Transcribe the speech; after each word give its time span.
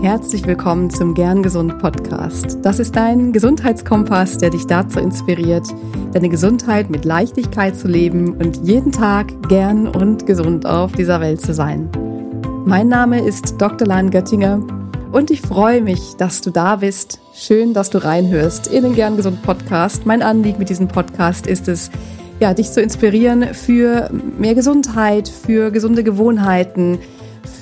Herzlich 0.00 0.46
willkommen 0.46 0.90
zum 0.90 1.12
Gern 1.12 1.42
Gesund 1.42 1.80
Podcast. 1.80 2.58
Das 2.62 2.78
ist 2.78 2.94
dein 2.94 3.32
Gesundheitskompass, 3.32 4.38
der 4.38 4.50
dich 4.50 4.64
dazu 4.64 5.00
inspiriert, 5.00 5.66
deine 6.12 6.28
Gesundheit 6.28 6.88
mit 6.88 7.04
Leichtigkeit 7.04 7.74
zu 7.74 7.88
leben 7.88 8.36
und 8.36 8.64
jeden 8.64 8.92
Tag 8.92 9.26
gern 9.48 9.88
und 9.88 10.24
gesund 10.24 10.66
auf 10.66 10.92
dieser 10.92 11.20
Welt 11.20 11.40
zu 11.40 11.52
sein. 11.52 11.90
Mein 12.64 12.86
Name 12.86 13.26
ist 13.26 13.56
Dr. 13.60 13.88
Lan 13.88 14.12
Göttinger 14.12 14.62
und 15.10 15.32
ich 15.32 15.40
freue 15.40 15.82
mich, 15.82 16.14
dass 16.16 16.42
du 16.42 16.50
da 16.50 16.76
bist. 16.76 17.18
Schön, 17.34 17.74
dass 17.74 17.90
du 17.90 17.98
reinhörst 17.98 18.68
in 18.68 18.84
den 18.84 18.94
Gern 18.94 19.16
Gesund 19.16 19.42
Podcast. 19.42 20.06
Mein 20.06 20.22
Anliegen 20.22 20.60
mit 20.60 20.70
diesem 20.70 20.86
Podcast 20.86 21.48
ist 21.48 21.66
es, 21.66 21.90
ja, 22.38 22.54
dich 22.54 22.70
zu 22.70 22.80
inspirieren 22.80 23.52
für 23.52 24.10
mehr 24.38 24.54
Gesundheit, 24.54 25.28
für 25.28 25.72
gesunde 25.72 26.04
Gewohnheiten, 26.04 27.00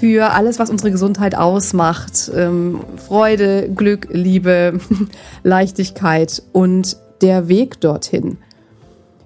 für 0.01 0.33
alles, 0.33 0.59
was 0.59 0.71
unsere 0.71 0.91
Gesundheit 0.91 1.35
ausmacht. 1.35 2.31
Ähm, 2.35 2.81
Freude, 2.97 3.69
Glück, 3.75 4.09
Liebe, 4.11 4.81
Leichtigkeit 5.43 6.43
und 6.53 6.97
der 7.23 7.49
Weg 7.49 7.81
dorthin. 7.81 8.39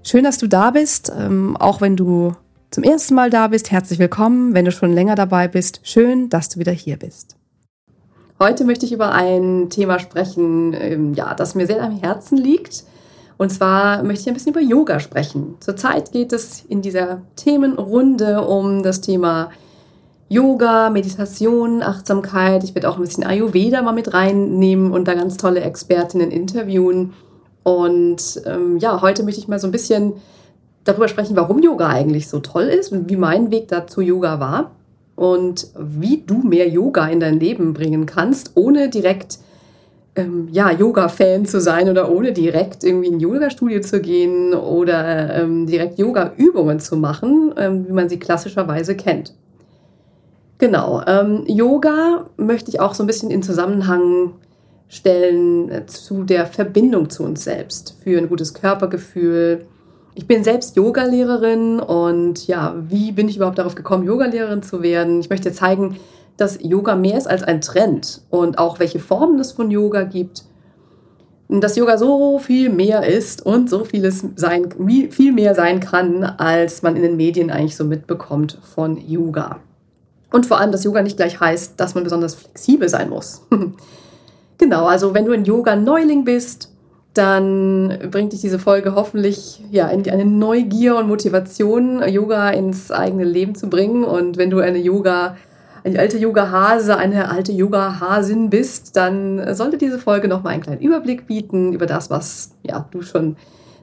Schön, 0.02 0.24
dass 0.24 0.38
du 0.38 0.47
da 0.47 0.71
bist, 0.71 1.12
ähm, 1.16 1.57
auch 1.57 1.80
wenn 1.80 1.97
du 1.97 2.34
zum 2.71 2.84
ersten 2.84 3.15
Mal 3.15 3.30
da 3.30 3.48
bist. 3.48 3.71
Herzlich 3.71 3.98
willkommen. 3.98 4.55
Wenn 4.55 4.65
du 4.65 4.73
schon 4.73 4.93
länger 4.93 5.15
dabei 5.15 5.48
bist, 5.48 5.80
schön, 5.83 6.29
dass 6.30 6.48
du 6.48 6.60
wieder 6.60 6.73
hier 6.73 6.96
bist. 6.96 7.37
Heute 8.38 8.65
möchte 8.65 8.87
ich 8.87 8.93
über 8.93 9.12
ein 9.12 9.69
Thema 9.69 9.98
sprechen, 9.98 10.73
ähm, 10.73 11.15
ja, 11.15 11.35
das 11.35 11.55
mir 11.55 11.66
sehr 11.66 11.82
am 11.82 11.98
Herzen 11.98 12.38
liegt. 12.38 12.85
Und 13.37 13.51
zwar 13.51 14.02
möchte 14.02 14.23
ich 14.23 14.29
ein 14.29 14.35
bisschen 14.35 14.52
über 14.52 14.60
Yoga 14.60 15.01
sprechen. 15.01 15.57
Zurzeit 15.60 16.12
geht 16.12 16.32
es 16.32 16.65
in 16.69 16.82
dieser 16.82 17.23
Themenrunde 17.37 18.43
um 18.43 18.82
das 18.82 19.01
Thema 19.01 19.45
Yoga, 19.45 19.55
Meditation, 20.91 21.83
Achtsamkeit. 21.83 22.65
Ich 22.65 22.75
werde 22.75 22.88
auch 22.88 22.97
ein 22.97 23.02
bisschen 23.02 23.25
Ayurveda 23.25 23.83
mal 23.83 23.93
mit 23.93 24.15
reinnehmen 24.15 24.93
und 24.93 25.09
da 25.09 25.15
ganz 25.15 25.37
tolle 25.37 25.60
Expertinnen 25.60 26.30
interviewen. 26.30 27.13
Und 27.63 28.43
ähm, 28.46 28.79
ja, 28.79 29.02
heute 29.02 29.23
möchte 29.23 29.41
ich 29.41 29.49
mal 29.49 29.59
so 29.59 29.66
ein 29.66 29.73
bisschen 29.73 30.15
darüber 30.85 31.09
sprechen, 31.09 31.37
warum 31.37 31.63
Yoga 31.63 31.88
eigentlich 31.88 32.29
so 32.29 32.41
toll 32.41 32.65
ist 32.65 32.93
und 32.93 33.10
wie 33.10 33.16
mein 33.16 33.51
Weg 33.51 33.69
dazu 33.69 34.01
Yoga 34.01 34.41
war 34.41 34.71
und 35.16 35.69
wie 35.79 36.23
du 36.27 36.38
mehr 36.38 36.69
Yoga 36.69 37.07
in 37.09 37.21
dein 37.21 37.38
Leben 37.38 37.74
bringen 37.74 38.07
kannst, 38.07 38.52
ohne 38.54 38.88
direkt 38.88 39.38
ähm, 40.16 40.49
ja, 40.51 40.71
Yoga-Fan 40.71 41.45
zu 41.47 41.60
sein 41.60 41.88
oder 41.88 42.10
ohne 42.10 42.32
direkt 42.32 42.82
irgendwie 42.82 43.09
in 43.09 43.21
Yoga-Studio 43.21 43.80
zu 43.80 44.01
gehen 44.01 44.54
oder 44.54 45.35
ähm, 45.35 45.66
direkt 45.66 45.99
Yoga-Übungen 45.99 46.80
zu 46.80 46.97
machen, 46.97 47.52
ähm, 47.57 47.87
wie 47.87 47.93
man 47.93 48.09
sie 48.09 48.19
klassischerweise 48.19 48.97
kennt. 48.97 49.35
Genau. 50.61 51.03
Ähm, 51.07 51.45
Yoga 51.47 52.27
möchte 52.37 52.71
ich 52.71 52.80
auch 52.80 52.93
so 52.93 53.03
ein 53.03 53.07
bisschen 53.07 53.30
in 53.30 53.43
Zusammenhang 53.43 54.35
stellen 54.89 55.71
äh, 55.71 55.87
zu 55.87 56.23
der 56.23 56.45
Verbindung 56.45 57.09
zu 57.09 57.25
uns 57.25 57.45
selbst, 57.45 57.97
für 58.05 58.19
ein 58.19 58.29
gutes 58.29 58.53
Körpergefühl. 58.53 59.65
Ich 60.15 60.27
bin 60.27 60.45
selbst 60.45 60.77
Yogalehrerin 60.77 61.81
und 61.81 62.47
ja, 62.47 62.75
wie 62.91 63.11
bin 63.11 63.27
ich 63.27 63.37
überhaupt 63.37 63.59
darauf 63.59 63.75
gekommen, 63.75 64.05
Yogalehrerin 64.05 64.62
zu 64.62 64.83
werden? 64.83 65.21
Ich 65.21 65.31
möchte 65.31 65.50
zeigen, 65.50 65.97
dass 66.37 66.59
Yoga 66.61 66.94
mehr 66.94 67.16
ist 67.16 67.27
als 67.27 67.43
ein 67.43 67.62
Trend 67.62 68.21
und 68.28 68.59
auch 68.59 68.78
welche 68.81 68.99
Formen 68.99 69.41
es 69.41 69.53
von 69.53 69.71
Yoga 69.71 70.03
gibt. 70.03 70.44
Dass 71.49 71.75
Yoga 71.75 71.97
so 71.97 72.38
viel 72.38 72.69
mehr 72.69 73.06
ist 73.06 73.47
und 73.47 73.71
so 73.71 73.84
vieles 73.84 74.27
sein, 74.37 74.69
viel 75.11 75.33
mehr 75.33 75.55
sein 75.55 75.81
kann, 75.81 76.22
als 76.22 76.83
man 76.83 76.97
in 76.97 77.03
den 77.03 77.16
Medien 77.16 77.50
eigentlich 77.50 77.77
so 77.77 77.84
mitbekommt 77.84 78.59
von 78.75 78.99
Yoga. 78.99 79.61
Und 80.32 80.47
vor 80.47 80.60
allem, 80.60 80.72
dass 80.72 80.84
Yoga 80.84 81.03
nicht 81.03 81.16
gleich 81.16 81.41
heißt, 81.41 81.78
dass 81.78 81.94
man 81.94 82.04
besonders 82.04 82.34
flexibel 82.34 82.88
sein 82.88 83.09
muss. 83.09 83.42
genau, 84.59 84.86
also 84.86 85.14
wenn 85.14 85.25
du 85.25 85.32
ein 85.32 85.44
Yoga-Neuling 85.44 86.25
bist, 86.25 86.70
dann 87.14 87.98
bringt 88.10 88.32
dich 88.32 88.41
diese 88.41 88.60
Folge 88.60 88.94
hoffentlich 88.94 89.62
ja, 89.70 89.88
in 89.88 90.08
eine 90.08 90.24
Neugier 90.24 90.96
und 90.96 91.08
Motivation, 91.08 92.06
Yoga 92.08 92.50
ins 92.50 92.92
eigene 92.92 93.24
Leben 93.24 93.54
zu 93.56 93.69
bringen. 93.69 94.04
Und 94.04 94.36
wenn 94.36 94.50
du 94.50 94.60
eine 94.60 94.78
Yoga, 94.78 95.36
eine 95.82 95.98
alte 95.98 96.19
Yoga-Hase, 96.19 96.96
eine 96.96 97.28
alte 97.28 97.50
Yoga-Hasin 97.50 98.48
bist, 98.50 98.96
dann 98.96 99.54
sollte 99.54 99.76
diese 99.76 99.98
Folge 99.98 100.28
nochmal 100.28 100.52
einen 100.52 100.62
kleinen 100.62 100.80
Überblick 100.80 101.26
bieten 101.26 101.72
über 101.72 101.86
das, 101.86 102.10
was 102.10 102.52
ja, 102.62 102.86
du 102.92 103.02
schon 103.02 103.36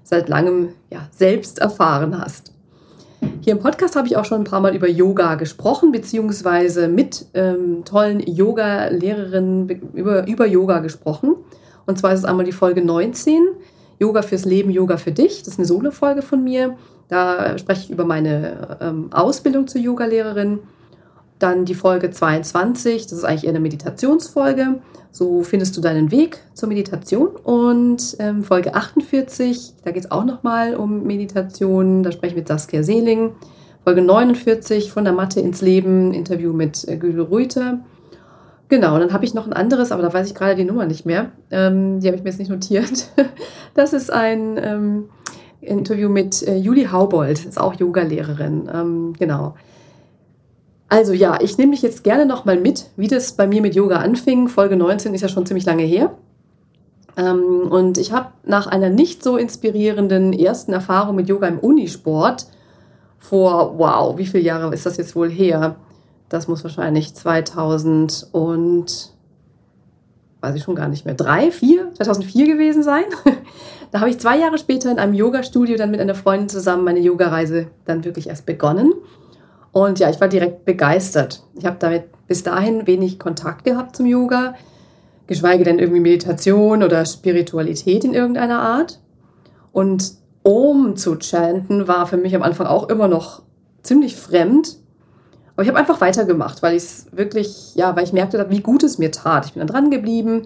seit 0.03 0.29
langem 0.29 0.69
ja, 0.89 1.09
selbst 1.11 1.59
erfahren 1.59 2.17
hast. 2.17 2.53
Hier 3.41 3.53
im 3.53 3.59
Podcast 3.59 3.95
habe 3.95 4.07
ich 4.07 4.17
auch 4.17 4.25
schon 4.25 4.41
ein 4.41 4.43
paar 4.43 4.59
Mal 4.59 4.75
über 4.75 4.89
Yoga 4.89 5.35
gesprochen, 5.35 5.91
beziehungsweise 5.91 6.87
mit 6.87 7.27
ähm, 7.33 7.83
tollen 7.85 8.19
Yoga-Lehrerinnen 8.19 9.69
über, 9.93 10.27
über 10.27 10.45
Yoga 10.45 10.79
gesprochen. 10.79 11.35
Und 11.85 11.97
zwar 11.97 12.13
ist 12.13 12.19
es 12.19 12.25
einmal 12.25 12.45
die 12.45 12.51
Folge 12.51 12.83
19, 12.83 13.47
Yoga 13.99 14.21
fürs 14.21 14.45
Leben, 14.45 14.69
Yoga 14.69 14.97
für 14.97 15.11
dich. 15.11 15.39
Das 15.39 15.53
ist 15.53 15.59
eine 15.59 15.65
Solo-Folge 15.65 16.21
von 16.21 16.43
mir. 16.43 16.75
Da 17.07 17.57
spreche 17.57 17.85
ich 17.85 17.89
über 17.89 18.05
meine 18.05 18.77
ähm, 18.81 19.09
Ausbildung 19.11 19.67
zur 19.67 19.81
Yoga-Lehrerin. 19.81 20.59
Dann 21.39 21.65
die 21.65 21.75
Folge 21.75 22.09
22, 22.09 23.03
das 23.03 23.13
ist 23.13 23.23
eigentlich 23.23 23.43
eher 23.43 23.51
eine 23.51 23.59
Meditationsfolge. 23.59 24.79
So 25.11 25.43
findest 25.43 25.75
du 25.77 25.81
deinen 25.81 26.11
Weg 26.11 26.39
zur 26.53 26.69
Meditation. 26.69 27.29
Und 27.43 28.15
ähm, 28.19 28.43
Folge 28.43 28.75
48, 28.75 29.73
da 29.83 29.91
geht 29.91 30.05
es 30.05 30.11
auch 30.11 30.25
nochmal 30.25 30.75
um 30.75 31.03
Meditation. 31.03 32.03
Da 32.03 32.11
spreche 32.11 32.33
ich 32.33 32.37
mit 32.37 32.47
Saskia 32.47 32.83
Seeling. 32.83 33.31
Folge 33.83 34.01
49, 34.01 34.91
von 34.91 35.05
der 35.05 35.13
Matte 35.13 35.39
ins 35.39 35.61
Leben, 35.61 36.13
Interview 36.13 36.53
mit 36.53 36.87
äh, 36.87 36.97
Güle 36.97 37.21
Reuter. 37.21 37.79
Genau, 38.69 38.95
und 38.95 38.99
dann 38.99 39.13
habe 39.13 39.23
ich 39.23 39.33
noch 39.33 39.47
ein 39.47 39.53
anderes, 39.53 39.91
aber 39.91 40.01
da 40.01 40.11
weiß 40.11 40.27
ich 40.27 40.35
gerade 40.35 40.55
die 40.55 40.65
Nummer 40.65 40.85
nicht 40.85 41.05
mehr. 41.05 41.31
Ähm, 41.51 42.01
die 42.01 42.07
habe 42.07 42.17
ich 42.17 42.23
mir 42.23 42.29
jetzt 42.29 42.39
nicht 42.39 42.51
notiert. 42.51 43.09
Das 43.73 43.93
ist 43.93 44.11
ein 44.11 44.59
ähm, 44.59 45.09
Interview 45.61 46.09
mit 46.09 46.41
äh, 46.41 46.57
Julie 46.57 46.91
Haubold, 46.91 47.45
ist 47.45 47.59
auch 47.59 47.75
Yogalehrerin. 47.75 48.67
Ähm, 48.73 49.13
genau. 49.19 49.53
Also 50.89 51.13
ja, 51.13 51.39
ich 51.41 51.57
nehme 51.57 51.71
dich 51.71 51.81
jetzt 51.81 52.03
gerne 52.03 52.25
nochmal 52.25 52.59
mit, 52.59 52.89
wie 52.95 53.07
das 53.07 53.33
bei 53.33 53.45
mir 53.45 53.61
mit 53.61 53.75
Yoga 53.75 53.97
anfing. 53.97 54.47
Folge 54.47 54.77
19 54.77 55.13
ist 55.13 55.21
ja 55.21 55.27
schon 55.27 55.45
ziemlich 55.45 55.65
lange 55.65 55.83
her. 55.83 56.15
Ähm, 57.17 57.67
und 57.69 57.97
ich 57.97 58.11
habe 58.11 58.29
nach 58.43 58.67
einer 58.67 58.89
nicht 58.89 59.23
so 59.23 59.37
inspirierenden 59.37 60.31
ersten 60.31 60.71
Erfahrung 60.71 61.15
mit 61.15 61.27
Yoga 61.27 61.47
im 61.47 61.59
Unisport 61.59 62.47
vor, 63.17 63.77
wow, 63.77 64.17
wie 64.17 64.27
viele 64.27 64.43
Jahre 64.43 64.73
ist 64.73 64.85
das 64.85 64.97
jetzt 64.97 65.15
wohl 65.15 65.29
her? 65.29 65.75
Das 66.29 66.47
muss 66.47 66.63
wahrscheinlich 66.63 67.15
2000 67.15 68.27
und, 68.31 69.13
weiß 70.41 70.55
ich 70.55 70.63
schon 70.63 70.75
gar 70.75 70.87
nicht 70.87 71.05
mehr, 71.05 71.15
drei, 71.15 71.51
vier, 71.51 71.91
2004 71.95 72.45
gewesen 72.45 72.83
sein. 72.83 73.05
da 73.91 73.99
habe 73.99 74.09
ich 74.09 74.19
zwei 74.19 74.37
Jahre 74.37 74.57
später 74.57 74.91
in 74.91 74.99
einem 74.99 75.13
Yoga-Studio 75.13 75.75
dann 75.75 75.91
mit 75.91 75.99
einer 75.99 76.15
Freundin 76.15 76.49
zusammen 76.49 76.83
meine 76.83 76.99
Yoga-Reise 76.99 77.67
dann 77.85 78.05
wirklich 78.05 78.27
erst 78.27 78.45
begonnen. 78.45 78.93
Und 79.77 79.99
ja, 79.99 80.09
ich 80.09 80.19
war 80.19 80.27
direkt 80.27 80.65
begeistert. 80.65 81.43
Ich 81.55 81.67
habe 81.67 81.75
damit 81.77 82.05
bis 82.25 82.41
dahin 82.41 82.87
wenig 82.87 83.19
Kontakt 83.19 83.63
gehabt 83.63 83.95
zum 83.95 84.07
Yoga, 84.07 84.55
geschweige 85.27 85.63
denn 85.63 85.77
irgendwie 85.77 85.99
Meditation 85.99 86.81
oder 86.81 87.05
Spiritualität 87.05 88.03
in 88.03 88.15
irgendeiner 88.15 88.59
Art. 88.59 88.99
Und 89.71 90.13
Om 90.41 90.95
zu 90.95 91.17
chanten 91.19 91.87
war 91.87 92.07
für 92.07 92.17
mich 92.17 92.35
am 92.35 92.41
Anfang 92.41 92.65
auch 92.65 92.89
immer 92.89 93.07
noch 93.07 93.43
ziemlich 93.83 94.15
fremd. 94.15 94.77
Aber 95.53 95.61
ich 95.61 95.69
habe 95.69 95.77
einfach 95.77 96.01
weitergemacht, 96.01 96.63
weil 96.63 96.75
ich 96.75 96.83
es 96.83 97.05
wirklich, 97.11 97.75
ja, 97.75 97.95
weil 97.95 98.03
ich 98.03 98.13
merkte, 98.13 98.43
wie 98.49 98.61
gut 98.61 98.81
es 98.81 98.97
mir 98.97 99.11
tat. 99.11 99.45
Ich 99.45 99.53
bin 99.53 99.59
dann 99.59 99.67
dran 99.67 99.91
geblieben 99.91 100.41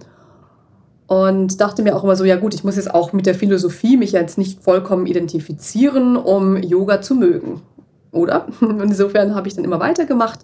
und 1.08 1.62
dachte 1.62 1.84
mir 1.84 1.96
auch 1.96 2.04
immer 2.04 2.18
so, 2.18 2.26
ja 2.26 2.36
gut, 2.36 2.54
ich 2.54 2.66
muss 2.66 2.76
jetzt 2.76 2.94
auch 2.94 3.14
mit 3.14 3.26
der 3.26 3.36
Philosophie 3.36 3.96
mich 3.96 4.12
jetzt 4.12 4.38
nicht 4.38 4.62
vollkommen 4.62 5.06
identifizieren, 5.06 6.18
um 6.18 6.58
Yoga 6.58 7.00
zu 7.02 7.16
mögen 7.16 7.62
oder? 8.12 8.48
Und 8.62 8.82
insofern 8.82 9.36
habe 9.36 9.48
ich 9.48 9.56
dann 9.56 9.64
immer 9.64 9.80
weitergemacht, 9.80 10.40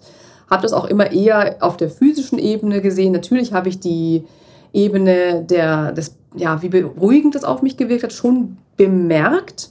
habe 0.50 0.62
das 0.62 0.72
auch 0.72 0.86
immer 0.86 1.12
eher 1.12 1.56
auf 1.60 1.76
der 1.76 1.90
physischen 1.90 2.38
Ebene 2.38 2.80
gesehen. 2.80 3.12
Natürlich 3.12 3.52
habe 3.52 3.68
ich 3.68 3.80
die 3.80 4.24
Ebene 4.72 5.44
der, 5.44 5.92
des, 5.92 6.16
ja, 6.34 6.62
wie 6.62 6.68
beruhigend 6.68 7.34
das 7.34 7.44
auf 7.44 7.62
mich 7.62 7.76
gewirkt 7.76 8.04
hat, 8.04 8.12
schon 8.12 8.58
bemerkt. 8.76 9.70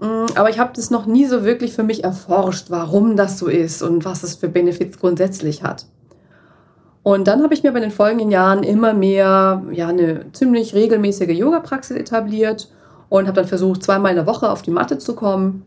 Mm, 0.00 0.26
aber 0.34 0.50
ich 0.50 0.58
habe 0.58 0.72
das 0.74 0.90
noch 0.90 1.06
nie 1.06 1.26
so 1.26 1.44
wirklich 1.44 1.72
für 1.72 1.82
mich 1.82 2.04
erforscht, 2.04 2.66
warum 2.70 3.16
das 3.16 3.38
so 3.38 3.46
ist 3.46 3.82
und 3.82 4.04
was 4.04 4.22
es 4.22 4.34
für 4.34 4.48
Benefits 4.48 4.98
grundsätzlich 4.98 5.62
hat. 5.62 5.86
Und 7.02 7.28
dann 7.28 7.42
habe 7.44 7.54
ich 7.54 7.62
mir 7.62 7.72
bei 7.72 7.78
den 7.78 7.92
folgenden 7.92 8.32
Jahren 8.32 8.64
immer 8.64 8.92
mehr 8.92 9.62
ja, 9.70 9.86
eine 9.86 10.32
ziemlich 10.32 10.74
regelmäßige 10.74 11.38
Yoga-Praxis 11.38 11.96
etabliert 11.96 12.68
und 13.08 13.28
habe 13.28 13.36
dann 13.36 13.46
versucht, 13.46 13.84
zweimal 13.84 14.10
in 14.10 14.16
der 14.16 14.26
Woche 14.26 14.50
auf 14.50 14.62
die 14.62 14.72
Matte 14.72 14.98
zu 14.98 15.14
kommen 15.14 15.62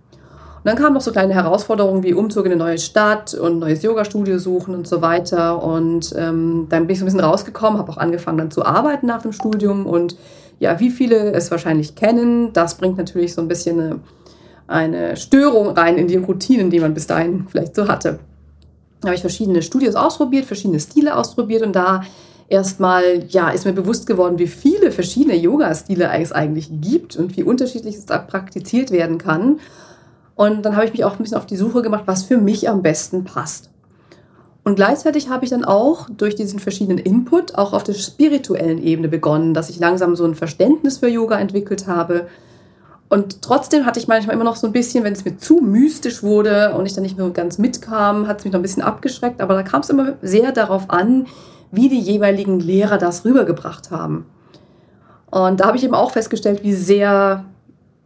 und 0.59 0.65
dann 0.65 0.75
kamen 0.75 0.93
noch 0.93 1.01
so 1.01 1.13
kleine 1.13 1.33
Herausforderungen 1.33 2.03
wie 2.03 2.13
Umzug 2.13 2.45
in 2.45 2.51
eine 2.51 2.59
neue 2.59 2.77
Stadt 2.77 3.33
und 3.33 3.59
neues 3.59 3.81
Yoga-Studio 3.81 4.39
suchen 4.39 4.75
und 4.75 4.89
so 4.89 5.01
weiter. 5.01 5.63
Und 5.63 6.13
ähm, 6.17 6.67
dann 6.67 6.85
bin 6.85 6.93
ich 6.93 6.99
so 6.99 7.05
ein 7.05 7.07
bisschen 7.07 7.21
rausgekommen, 7.21 7.79
habe 7.79 7.89
auch 7.89 7.97
angefangen 7.97 8.39
dann 8.39 8.51
zu 8.51 8.65
arbeiten 8.65 9.07
nach 9.07 9.21
dem 9.21 9.31
Studium. 9.31 9.85
Und 9.85 10.17
ja, 10.59 10.77
wie 10.81 10.89
viele 10.89 11.31
es 11.31 11.49
wahrscheinlich 11.49 11.95
kennen, 11.95 12.51
das 12.51 12.75
bringt 12.75 12.97
natürlich 12.97 13.33
so 13.33 13.41
ein 13.41 13.47
bisschen 13.47 13.79
eine, 13.79 13.99
eine 14.67 15.15
Störung 15.15 15.69
rein 15.69 15.97
in 15.97 16.09
die 16.09 16.17
Routinen, 16.17 16.69
die 16.69 16.81
man 16.81 16.93
bis 16.93 17.07
dahin 17.07 17.47
vielleicht 17.47 17.73
so 17.73 17.87
hatte. 17.87 18.19
habe 19.05 19.15
ich 19.15 19.21
verschiedene 19.21 19.61
Studios 19.61 19.95
ausprobiert, 19.95 20.43
verschiedene 20.43 20.81
Stile 20.81 21.15
ausprobiert 21.15 21.63
und 21.63 21.73
da 21.73 22.01
erstmal, 22.49 23.23
ja, 23.29 23.49
ist 23.49 23.65
mir 23.65 23.71
bewusst 23.71 24.07
geworden, 24.07 24.39
wie 24.39 24.47
viele 24.47 24.91
verschiedene 24.91 25.37
Yoga-Stile 25.37 26.09
es 26.19 26.33
eigentlich 26.33 26.69
gibt 26.81 27.15
und 27.15 27.37
wie 27.37 27.43
unterschiedlich 27.43 27.95
es 27.95 28.05
da 28.05 28.17
praktiziert 28.17 28.91
werden 28.91 29.17
kann. 29.17 29.61
Und 30.39 30.63
dann 30.63 30.77
habe 30.77 30.85
ich 30.85 30.93
mich 30.93 31.03
auch 31.03 31.11
ein 31.11 31.17
bisschen 31.17 31.35
auf 31.35 31.47
die 31.47 31.57
Suche 31.57 31.81
gemacht, 31.81 32.03
was 32.05 32.23
für 32.23 32.37
mich 32.37 32.69
am 32.69 32.81
besten 32.81 33.25
passt. 33.25 33.69
Und 34.63 34.75
gleichzeitig 34.75 35.27
habe 35.27 35.43
ich 35.43 35.51
dann 35.51 35.65
auch 35.65 36.07
durch 36.09 36.33
diesen 36.33 36.59
verschiedenen 36.59 36.97
Input 36.97 37.55
auch 37.55 37.73
auf 37.73 37.83
der 37.83 37.91
spirituellen 37.91 38.81
Ebene 38.81 39.09
begonnen, 39.09 39.53
dass 39.53 39.69
ich 39.69 39.81
langsam 39.81 40.15
so 40.15 40.23
ein 40.23 40.35
Verständnis 40.35 40.99
für 40.99 41.09
Yoga 41.09 41.37
entwickelt 41.37 41.87
habe. 41.87 42.27
Und 43.09 43.41
trotzdem 43.41 43.85
hatte 43.85 43.99
ich 43.99 44.07
manchmal 44.07 44.33
immer 44.33 44.45
noch 44.45 44.55
so 44.55 44.65
ein 44.65 44.71
bisschen, 44.71 45.03
wenn 45.03 45.11
es 45.11 45.25
mir 45.25 45.35
zu 45.35 45.59
mystisch 45.59 46.23
wurde 46.23 46.73
und 46.73 46.85
ich 46.85 46.93
dann 46.93 47.03
nicht 47.03 47.17
mehr 47.17 47.29
ganz 47.31 47.57
mitkam, 47.57 48.25
hat 48.25 48.39
es 48.39 48.45
mich 48.45 48.53
noch 48.53 48.61
ein 48.61 48.63
bisschen 48.63 48.83
abgeschreckt. 48.83 49.41
Aber 49.41 49.55
da 49.55 49.63
kam 49.63 49.81
es 49.81 49.89
immer 49.89 50.13
sehr 50.21 50.53
darauf 50.53 50.89
an, 50.89 51.27
wie 51.73 51.89
die 51.89 51.99
jeweiligen 51.99 52.61
Lehrer 52.61 52.97
das 52.97 53.25
rübergebracht 53.25 53.91
haben. 53.91 54.25
Und 55.31 55.59
da 55.59 55.65
habe 55.65 55.75
ich 55.75 55.83
eben 55.83 55.95
auch 55.95 56.11
festgestellt, 56.11 56.63
wie 56.63 56.75
sehr, 56.75 57.43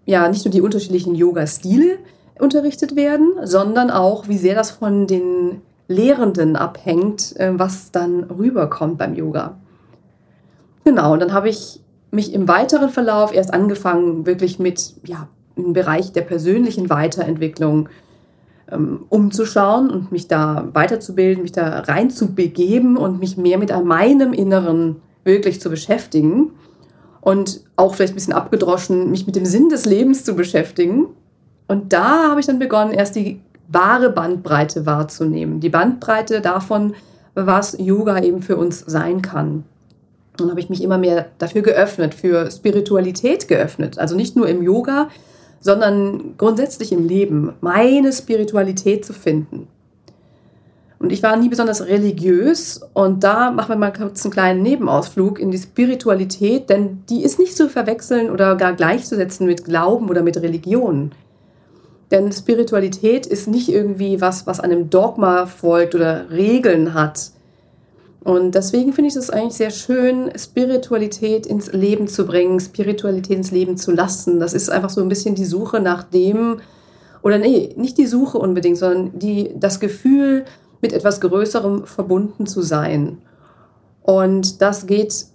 ja, 0.07 0.27
nicht 0.29 0.43
nur 0.45 0.51
die 0.51 0.61
unterschiedlichen 0.61 1.13
Yoga-Stile 1.13 1.99
unterrichtet 2.39 2.95
werden, 2.95 3.33
sondern 3.43 3.91
auch, 3.91 4.27
wie 4.27 4.37
sehr 4.37 4.55
das 4.55 4.71
von 4.71 5.07
den 5.07 5.61
Lehrenden 5.87 6.55
abhängt, 6.55 7.35
äh, 7.37 7.51
was 7.53 7.91
dann 7.91 8.23
rüberkommt 8.23 8.97
beim 8.97 9.13
Yoga. 9.15 9.57
Genau, 10.83 11.13
und 11.13 11.21
dann 11.21 11.33
habe 11.33 11.49
ich 11.49 11.81
mich 12.11 12.33
im 12.33 12.47
weiteren 12.47 12.89
Verlauf 12.89 13.33
erst 13.33 13.53
angefangen, 13.53 14.25
wirklich 14.25 14.59
mit, 14.59 14.93
ja, 15.05 15.27
im 15.55 15.73
Bereich 15.73 16.11
der 16.11 16.21
persönlichen 16.21 16.89
Weiterentwicklung 16.89 17.89
ähm, 18.71 19.05
umzuschauen 19.09 19.89
und 19.89 20.11
mich 20.11 20.27
da 20.27 20.67
weiterzubilden, 20.73 21.43
mich 21.43 21.51
da 21.51 21.79
reinzubegeben 21.79 22.97
und 22.97 23.19
mich 23.19 23.37
mehr 23.37 23.57
mit 23.57 23.71
meinem 23.83 24.33
Inneren 24.33 24.97
wirklich 25.23 25.61
zu 25.61 25.69
beschäftigen 25.69 26.51
und 27.21 27.61
auch 27.75 27.95
vielleicht 27.95 28.13
ein 28.13 28.15
bisschen 28.15 28.33
abgedroschen, 28.33 29.09
mich 29.09 29.25
mit 29.25 29.35
dem 29.35 29.45
Sinn 29.45 29.69
des 29.69 29.85
Lebens 29.85 30.25
zu 30.25 30.35
beschäftigen. 30.35 31.07
Und 31.67 31.93
da 31.93 32.29
habe 32.29 32.39
ich 32.39 32.45
dann 32.45 32.59
begonnen, 32.59 32.91
erst 32.91 33.15
die 33.15 33.39
wahre 33.67 34.09
Bandbreite 34.09 34.85
wahrzunehmen. 34.85 35.59
Die 35.59 35.69
Bandbreite 35.69 36.41
davon, 36.41 36.93
was 37.35 37.75
Yoga 37.79 38.21
eben 38.21 38.41
für 38.41 38.57
uns 38.57 38.79
sein 38.79 39.21
kann. 39.21 39.63
Und 40.39 40.49
habe 40.49 40.59
ich 40.59 40.69
mich 40.69 40.81
immer 40.83 40.97
mehr 40.97 41.27
dafür 41.37 41.61
geöffnet, 41.61 42.13
für 42.13 42.49
Spiritualität 42.51 43.47
geöffnet. 43.47 43.99
Also 43.99 44.15
nicht 44.15 44.35
nur 44.35 44.47
im 44.47 44.63
Yoga, 44.63 45.09
sondern 45.59 46.35
grundsätzlich 46.37 46.91
im 46.91 47.07
Leben, 47.07 47.53
meine 47.61 48.11
Spiritualität 48.11 49.05
zu 49.05 49.13
finden. 49.13 49.67
Und 50.99 51.11
ich 51.11 51.21
war 51.21 51.35
nie 51.35 51.49
besonders 51.49 51.85
religiös 51.85 52.79
und 52.93 53.25
da 53.25 53.51
machen 53.51 53.69
wir 53.69 53.75
mal 53.75 53.91
kurz 53.91 54.23
einen 54.23 54.31
kleinen 54.31 54.63
Nebenausflug 54.63 55.37
in 55.37 55.51
die 55.51 55.57
Spiritualität, 55.57 56.69
denn 56.69 57.03
die 57.09 57.23
ist 57.23 57.39
nicht 57.39 57.57
zu 57.57 57.67
verwechseln 57.67 58.29
oder 58.29 58.55
gar 58.55 58.71
gleichzusetzen 58.71 59.45
mit 59.45 59.65
Glauben 59.65 60.09
oder 60.09 60.23
mit 60.23 60.37
Religion. 60.37 61.11
Denn 62.13 62.31
Spiritualität 62.31 63.25
ist 63.25 63.47
nicht 63.47 63.69
irgendwie 63.69 64.21
was, 64.21 64.45
was 64.45 64.59
einem 64.59 64.91
Dogma 64.91 65.47
folgt 65.47 65.95
oder 65.95 66.29
Regeln 66.29 66.93
hat. 66.93 67.31
Und 68.23 68.53
deswegen 68.53 68.93
finde 68.93 69.09
ich 69.09 69.15
es 69.15 69.31
eigentlich 69.31 69.55
sehr 69.55 69.71
schön, 69.71 70.31
Spiritualität 70.37 71.47
ins 71.47 71.73
Leben 71.73 72.07
zu 72.07 72.27
bringen, 72.27 72.59
Spiritualität 72.59 73.37
ins 73.37 73.49
Leben 73.49 73.77
zu 73.77 73.91
lassen. 73.91 74.39
Das 74.39 74.53
ist 74.53 74.69
einfach 74.69 74.91
so 74.91 75.01
ein 75.01 75.09
bisschen 75.09 75.33
die 75.33 75.43
Suche 75.43 75.79
nach 75.79 76.03
dem, 76.03 76.61
oder 77.23 77.39
nee, 77.39 77.73
nicht 77.77 77.97
die 77.97 78.05
Suche 78.05 78.37
unbedingt, 78.37 78.77
sondern 78.77 79.17
die, 79.17 79.49
das 79.55 79.79
Gefühl, 79.79 80.45
mit 80.81 80.93
etwas 80.93 81.19
Größerem 81.19 81.85
verbunden 81.85 82.45
zu 82.45 82.61
sein. 82.61 83.17
Und 84.03 84.61
das 84.61 84.85
geht 84.85 85.25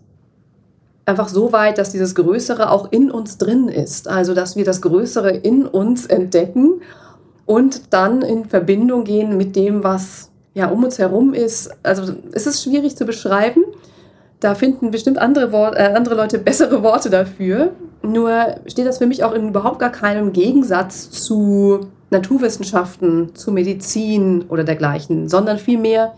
einfach 1.09 1.29
so 1.29 1.53
weit, 1.53 1.79
dass 1.79 1.91
dieses 1.91 2.15
Größere 2.15 2.71
auch 2.71 2.93
in 2.93 3.11
uns 3.11 3.39
drin 3.39 3.69
ist. 3.69 4.09
Also, 4.09 4.35
dass 4.35 4.57
wir 4.57 4.65
das 4.65 4.83
Größere 4.83 5.31
in 5.31 5.67
uns 5.67 6.07
entdecken 6.07 6.83
und 7.47 7.93
dann 7.93 8.23
in 8.23 8.45
Verbindung 8.45 9.05
gehen 9.05 9.37
mit 9.37 9.57
dem, 9.57 9.83
was 9.83 10.31
ja 10.55 10.69
um 10.69 10.85
uns 10.85 10.99
herum 10.99 11.35
ist. 11.35 11.71
Also, 11.83 12.13
es 12.33 12.47
ist 12.47 12.63
schwierig 12.63 12.97
zu 12.97 13.05
beschreiben. 13.05 13.65
Da 14.41 14.55
finden 14.55 14.91
bestimmt 14.91 15.19
andere, 15.19 15.51
Wort, 15.51 15.77
äh, 15.77 15.93
andere 15.95 16.15
Leute 16.15 16.39
bessere 16.39 16.83
Worte 16.83 17.11
dafür. 17.11 17.73
Nur 18.03 18.57
steht 18.67 18.87
das 18.87 18.99
für 18.99 19.07
mich 19.07 19.25
auch 19.25 19.33
in 19.33 19.49
überhaupt 19.49 19.81
gar 19.81 19.91
keinem 19.91 20.33
Gegensatz 20.33 21.11
zu 21.11 21.81
Naturwissenschaften, 22.11 23.35
zu 23.35 23.51
Medizin 23.51 24.45
oder 24.49 24.65
dergleichen, 24.65 25.29
sondern 25.29 25.59
vielmehr, 25.59 26.15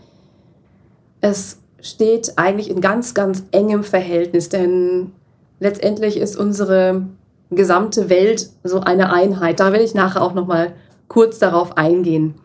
es 1.21 1.60
steht 1.81 2.33
eigentlich 2.37 2.69
in 2.69 2.81
ganz, 2.81 3.13
ganz 3.13 3.43
engem 3.51 3.83
Verhältnis, 3.83 4.49
denn 4.49 5.11
letztendlich 5.59 6.17
ist 6.17 6.37
unsere 6.37 7.03
gesamte 7.49 8.09
Welt 8.09 8.49
so 8.63 8.79
eine 8.79 9.11
Einheit. 9.11 9.59
Da 9.59 9.71
werde 9.71 9.83
ich 9.83 9.93
nachher 9.93 10.21
auch 10.21 10.33
noch 10.33 10.47
mal 10.47 10.73
kurz 11.07 11.39
darauf 11.39 11.77
eingehen. 11.77 12.35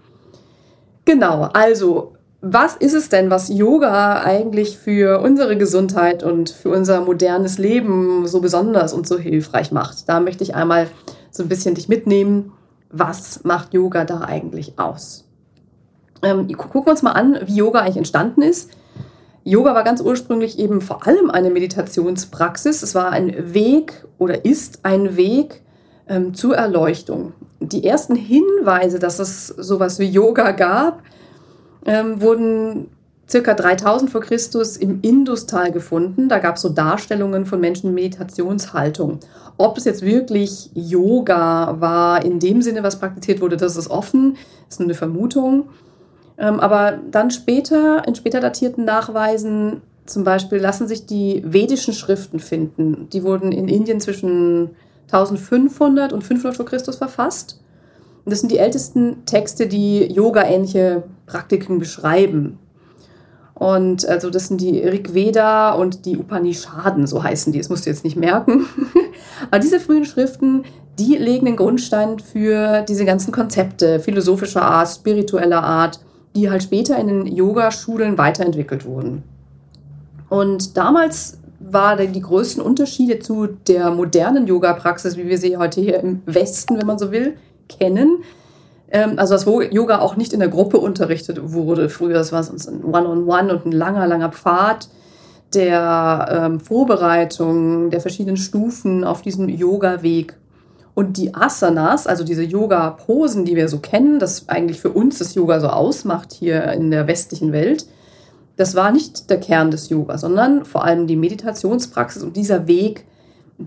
Genau, 1.04 1.48
also 1.52 2.16
was 2.40 2.76
ist 2.76 2.94
es 2.94 3.08
denn, 3.08 3.30
was 3.30 3.48
Yoga 3.48 4.22
eigentlich 4.22 4.76
für 4.76 5.20
unsere 5.20 5.56
Gesundheit 5.56 6.22
und 6.22 6.50
für 6.50 6.70
unser 6.70 7.00
modernes 7.00 7.58
Leben 7.58 8.26
so 8.26 8.40
besonders 8.40 8.92
und 8.92 9.06
so 9.06 9.18
hilfreich 9.18 9.72
macht? 9.72 10.08
Da 10.08 10.20
möchte 10.20 10.44
ich 10.44 10.54
einmal 10.54 10.88
so 11.30 11.42
ein 11.42 11.48
bisschen 11.48 11.74
dich 11.74 11.88
mitnehmen. 11.88 12.52
Was 12.90 13.44
macht 13.44 13.74
Yoga 13.74 14.04
da 14.04 14.20
eigentlich 14.20 14.78
aus? 14.78 15.24
Ähm, 16.22 16.48
gucken 16.56 16.86
wir 16.86 16.90
uns 16.90 17.02
mal 17.02 17.12
an, 17.12 17.38
wie 17.46 17.56
Yoga 17.56 17.80
eigentlich 17.80 17.96
entstanden 17.96 18.42
ist. 18.42 18.70
Yoga 19.46 19.76
war 19.76 19.84
ganz 19.84 20.00
ursprünglich 20.00 20.58
eben 20.58 20.80
vor 20.80 21.06
allem 21.06 21.30
eine 21.30 21.50
Meditationspraxis. 21.50 22.82
Es 22.82 22.96
war 22.96 23.10
ein 23.10 23.54
Weg 23.54 24.04
oder 24.18 24.44
ist 24.44 24.80
ein 24.82 25.16
Weg 25.16 25.62
ähm, 26.08 26.34
zur 26.34 26.56
Erleuchtung. 26.56 27.32
Die 27.60 27.86
ersten 27.86 28.16
Hinweise, 28.16 28.98
dass 28.98 29.20
es 29.20 29.46
sowas 29.46 30.00
wie 30.00 30.06
Yoga 30.06 30.50
gab, 30.50 31.04
ähm, 31.84 32.20
wurden 32.20 32.88
circa 33.30 33.54
3000 33.54 34.10
vor 34.10 34.20
Christus 34.20 34.76
im 34.76 34.98
Industal 35.02 35.70
gefunden. 35.70 36.28
Da 36.28 36.40
gab 36.40 36.56
es 36.56 36.62
so 36.62 36.68
Darstellungen 36.68 37.46
von 37.46 37.60
Menschen 37.60 37.94
Meditationshaltung. 37.94 39.20
Ob 39.58 39.78
es 39.78 39.84
jetzt 39.84 40.02
wirklich 40.02 40.70
Yoga 40.74 41.76
war, 41.78 42.24
in 42.24 42.40
dem 42.40 42.62
Sinne, 42.62 42.82
was 42.82 42.98
praktiziert 42.98 43.40
wurde, 43.40 43.56
das 43.56 43.76
ist 43.76 43.90
offen, 43.90 44.36
das 44.64 44.74
ist 44.74 44.80
nur 44.80 44.88
eine 44.88 44.94
Vermutung. 44.94 45.68
Ähm, 46.38 46.60
aber 46.60 46.98
dann 47.10 47.30
später, 47.30 48.06
in 48.06 48.14
später 48.14 48.40
datierten 48.40 48.84
Nachweisen, 48.84 49.82
zum 50.04 50.24
Beispiel 50.24 50.58
lassen 50.58 50.86
sich 50.86 51.06
die 51.06 51.42
vedischen 51.44 51.94
Schriften 51.94 52.38
finden. 52.38 53.08
Die 53.12 53.22
wurden 53.22 53.52
in 53.52 53.68
Indien 53.68 54.00
zwischen 54.00 54.70
1500 55.06 56.12
und 56.12 56.22
500 56.22 56.56
vor 56.56 56.66
Christus 56.66 56.96
verfasst. 56.96 57.60
Und 58.24 58.32
das 58.32 58.40
sind 58.40 58.50
die 58.50 58.58
ältesten 58.58 59.24
Texte, 59.24 59.66
die 59.66 60.04
Yoga-ähnliche 60.12 61.04
Praktiken 61.26 61.78
beschreiben. 61.78 62.58
Und 63.54 64.06
also 64.06 64.28
das 64.28 64.48
sind 64.48 64.60
die 64.60 64.80
Rig 64.80 65.14
Veda 65.14 65.72
und 65.72 66.04
die 66.04 66.18
Upanishaden, 66.18 67.06
so 67.06 67.22
heißen 67.22 67.52
die. 67.52 67.58
Das 67.58 67.70
musst 67.70 67.86
du 67.86 67.90
jetzt 67.90 68.04
nicht 68.04 68.16
merken. 68.16 68.66
Aber 69.50 69.60
diese 69.60 69.80
frühen 69.80 70.04
Schriften, 70.04 70.64
die 70.98 71.16
legen 71.16 71.46
den 71.46 71.56
Grundstein 71.56 72.18
für 72.18 72.82
diese 72.82 73.04
ganzen 73.04 73.32
Konzepte 73.32 74.00
philosophischer 74.00 74.62
Art, 74.62 74.88
spiritueller 74.88 75.62
Art, 75.62 76.00
die 76.36 76.50
halt 76.50 76.62
später 76.62 76.96
in 76.98 77.08
den 77.08 77.26
Yogaschulen 77.26 78.18
weiterentwickelt 78.18 78.84
wurden. 78.84 79.24
Und 80.28 80.76
damals 80.76 81.38
waren 81.58 82.12
die 82.12 82.20
größten 82.20 82.62
Unterschiede 82.62 83.18
zu 83.18 83.46
der 83.46 83.90
modernen 83.90 84.46
Yoga-Praxis, 84.46 85.16
wie 85.16 85.26
wir 85.26 85.38
sie 85.38 85.56
heute 85.56 85.80
hier 85.80 86.00
im 86.00 86.22
Westen, 86.26 86.78
wenn 86.78 86.86
man 86.86 86.98
so 86.98 87.10
will, 87.10 87.36
kennen. 87.68 88.22
Ähm, 88.90 89.14
also, 89.16 89.34
dass 89.34 89.46
Yoga 89.72 90.00
auch 90.00 90.16
nicht 90.16 90.32
in 90.32 90.40
der 90.40 90.48
Gruppe 90.48 90.78
unterrichtet 90.78 91.52
wurde. 91.52 91.88
Früher 91.88 92.30
war 92.30 92.40
es 92.40 92.68
ein 92.68 92.84
One-on-One 92.84 93.24
-on 93.24 93.26
-One 93.26 93.50
und 93.50 93.66
ein 93.66 93.72
langer, 93.72 94.06
langer 94.06 94.30
Pfad 94.30 94.88
der 95.54 96.28
ähm, 96.30 96.60
Vorbereitung 96.60 97.90
der 97.90 98.00
verschiedenen 98.00 98.36
Stufen 98.36 99.04
auf 99.04 99.22
diesem 99.22 99.48
Yoga-Weg. 99.48 100.36
Und 100.96 101.18
die 101.18 101.34
Asanas, 101.34 102.06
also 102.06 102.24
diese 102.24 102.42
Yoga-Posen, 102.42 103.44
die 103.44 103.54
wir 103.54 103.68
so 103.68 103.80
kennen, 103.80 104.18
das 104.18 104.48
eigentlich 104.48 104.80
für 104.80 104.88
uns 104.88 105.18
das 105.18 105.34
Yoga 105.34 105.60
so 105.60 105.68
ausmacht 105.68 106.32
hier 106.32 106.72
in 106.72 106.90
der 106.90 107.06
westlichen 107.06 107.52
Welt, 107.52 107.84
das 108.56 108.74
war 108.74 108.90
nicht 108.92 109.28
der 109.28 109.38
Kern 109.38 109.70
des 109.70 109.90
Yoga, 109.90 110.16
sondern 110.16 110.64
vor 110.64 110.84
allem 110.84 111.06
die 111.06 111.16
Meditationspraxis 111.16 112.22
und 112.22 112.34
dieser 112.34 112.66
Weg, 112.66 113.04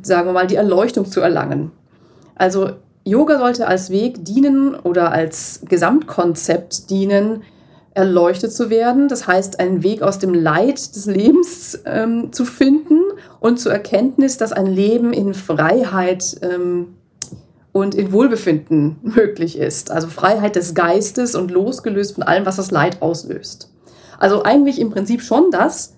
sagen 0.01 0.27
wir 0.27 0.33
mal, 0.33 0.48
die 0.48 0.55
Erleuchtung 0.55 1.05
zu 1.05 1.21
erlangen. 1.21 1.69
Also 2.33 2.71
Yoga 3.03 3.38
sollte 3.38 3.67
als 3.67 3.91
Weg 3.91 4.25
dienen 4.25 4.74
oder 4.74 5.12
als 5.12 5.62
Gesamtkonzept 5.69 6.89
dienen, 6.89 7.43
erleuchtet 7.93 8.53
zu 8.53 8.71
werden. 8.71 9.07
Das 9.07 9.27
heißt, 9.27 9.59
einen 9.59 9.83
Weg 9.83 10.01
aus 10.01 10.17
dem 10.17 10.33
Leid 10.33 10.95
des 10.95 11.05
Lebens 11.05 11.79
ähm, 11.86 12.33
zu 12.33 12.43
finden 12.45 13.01
und 13.39 13.59
zur 13.59 13.71
Erkenntnis, 13.71 14.38
dass 14.38 14.51
ein 14.51 14.65
Leben 14.65 15.13
in 15.13 15.36
Freiheit 15.36 16.38
ähm, 16.41 16.95
und 17.72 17.96
in 17.96 18.12
Wohlbefinden 18.12 18.98
möglich 19.04 19.58
ist. 19.58 19.92
Also 19.92 20.08
Freiheit 20.08 20.56
des 20.56 20.74
Geistes 20.74 21.36
und 21.36 21.52
losgelöst 21.52 22.16
von 22.16 22.24
allem, 22.24 22.46
was 22.46 22.58
das 22.58 22.72
Leid 22.72 23.02
auslöst. 23.02 23.72
Also 24.20 24.44
eigentlich 24.44 24.80
im 24.80 24.90
Prinzip 24.90 25.22
schon 25.22 25.52
das, 25.52 25.96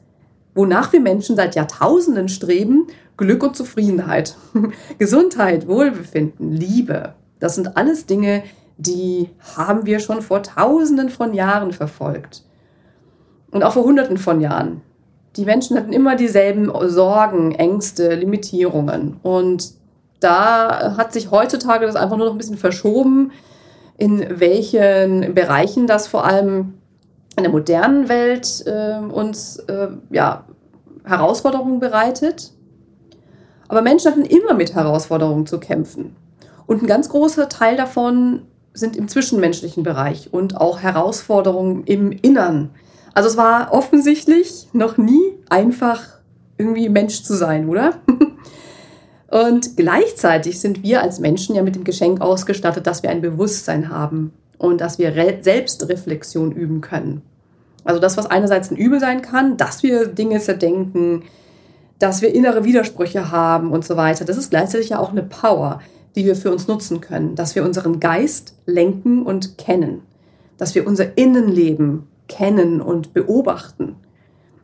wonach 0.53 0.93
wir 0.93 0.99
Menschen 0.99 1.35
seit 1.35 1.55
Jahrtausenden 1.55 2.29
streben, 2.29 2.87
Glück 3.17 3.43
und 3.43 3.55
Zufriedenheit, 3.55 4.35
Gesundheit, 4.97 5.67
Wohlbefinden, 5.67 6.51
Liebe. 6.51 7.15
Das 7.39 7.55
sind 7.55 7.77
alles 7.77 8.05
Dinge, 8.05 8.43
die 8.77 9.29
haben 9.55 9.85
wir 9.85 9.99
schon 9.99 10.21
vor 10.21 10.43
Tausenden 10.43 11.09
von 11.09 11.33
Jahren 11.33 11.71
verfolgt. 11.71 12.43
Und 13.51 13.63
auch 13.63 13.73
vor 13.73 13.83
Hunderten 13.83 14.17
von 14.17 14.41
Jahren. 14.41 14.81
Die 15.35 15.45
Menschen 15.45 15.77
hatten 15.77 15.93
immer 15.93 16.15
dieselben 16.15 16.71
Sorgen, 16.89 17.53
Ängste, 17.53 18.15
Limitierungen. 18.15 19.17
Und 19.23 19.73
da 20.21 20.95
hat 20.95 21.11
sich 21.11 21.31
heutzutage 21.31 21.85
das 21.85 21.97
einfach 21.97 22.15
nur 22.15 22.27
noch 22.27 22.33
ein 22.33 22.37
bisschen 22.37 22.57
verschoben, 22.57 23.31
in 23.97 24.39
welchen 24.39 25.33
Bereichen 25.33 25.87
das 25.87 26.07
vor 26.07 26.25
allem 26.25 26.75
in 27.35 27.43
der 27.43 27.51
modernen 27.51 28.07
Welt 28.07 28.63
äh, 28.65 28.97
uns 28.97 29.57
äh, 29.57 29.89
ja, 30.09 30.45
Herausforderungen 31.03 31.79
bereitet. 31.79 32.51
Aber 33.67 33.81
Menschen 33.81 34.11
hatten 34.11 34.25
immer 34.25 34.53
mit 34.53 34.75
Herausforderungen 34.75 35.45
zu 35.45 35.59
kämpfen. 35.59 36.15
Und 36.67 36.83
ein 36.83 36.87
ganz 36.87 37.09
großer 37.09 37.49
Teil 37.49 37.77
davon 37.77 38.43
sind 38.73 38.95
im 38.95 39.07
zwischenmenschlichen 39.07 39.83
Bereich 39.83 40.29
und 40.31 40.57
auch 40.57 40.79
Herausforderungen 40.79 41.83
im 41.85 42.11
Innern. 42.11 42.71
Also 43.13 43.29
es 43.29 43.37
war 43.37 43.73
offensichtlich 43.73 44.69
noch 44.73 44.97
nie 44.97 45.37
einfach 45.49 46.01
irgendwie 46.57 46.89
Mensch 46.89 47.23
zu 47.23 47.33
sein, 47.33 47.67
oder? 47.67 47.95
Und 49.31 49.77
gleichzeitig 49.77 50.59
sind 50.59 50.83
wir 50.83 51.01
als 51.01 51.21
Menschen 51.21 51.55
ja 51.55 51.63
mit 51.63 51.75
dem 51.75 51.85
Geschenk 51.85 52.19
ausgestattet, 52.19 52.85
dass 52.85 53.01
wir 53.01 53.09
ein 53.09 53.21
Bewusstsein 53.21 53.89
haben 53.89 54.33
und 54.57 54.81
dass 54.81 54.99
wir 54.99 55.15
Re 55.15 55.37
Selbstreflexion 55.39 56.51
üben 56.51 56.81
können. 56.81 57.21
Also 57.85 58.01
das, 58.01 58.17
was 58.17 58.25
einerseits 58.25 58.71
ein 58.71 58.75
Übel 58.75 58.99
sein 58.99 59.21
kann, 59.21 59.55
dass 59.55 59.83
wir 59.83 60.07
Dinge 60.07 60.39
zerdenken, 60.41 61.23
dass 61.97 62.21
wir 62.21 62.35
innere 62.35 62.65
Widersprüche 62.65 63.31
haben 63.31 63.71
und 63.71 63.85
so 63.85 63.95
weiter. 63.95 64.25
Das 64.25 64.35
ist 64.35 64.49
gleichzeitig 64.49 64.89
ja 64.89 64.99
auch 64.99 65.11
eine 65.11 65.23
Power, 65.23 65.79
die 66.17 66.25
wir 66.25 66.35
für 66.35 66.51
uns 66.51 66.67
nutzen 66.67 66.99
können, 66.99 67.35
dass 67.35 67.55
wir 67.55 67.63
unseren 67.63 68.01
Geist 68.01 68.55
lenken 68.65 69.23
und 69.23 69.57
kennen, 69.57 70.01
dass 70.57 70.75
wir 70.75 70.85
unser 70.85 71.17
Innenleben 71.17 72.03
kennen 72.27 72.81
und 72.81 73.13
beobachten 73.13 73.95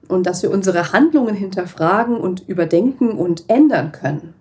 und 0.09 0.27
dass 0.27 0.43
wir 0.43 0.51
unsere 0.51 0.91
Handlungen 0.91 1.35
hinterfragen 1.35 2.17
und 2.17 2.49
überdenken 2.49 3.11
und 3.11 3.45
ändern 3.47 3.93
können 3.93 4.33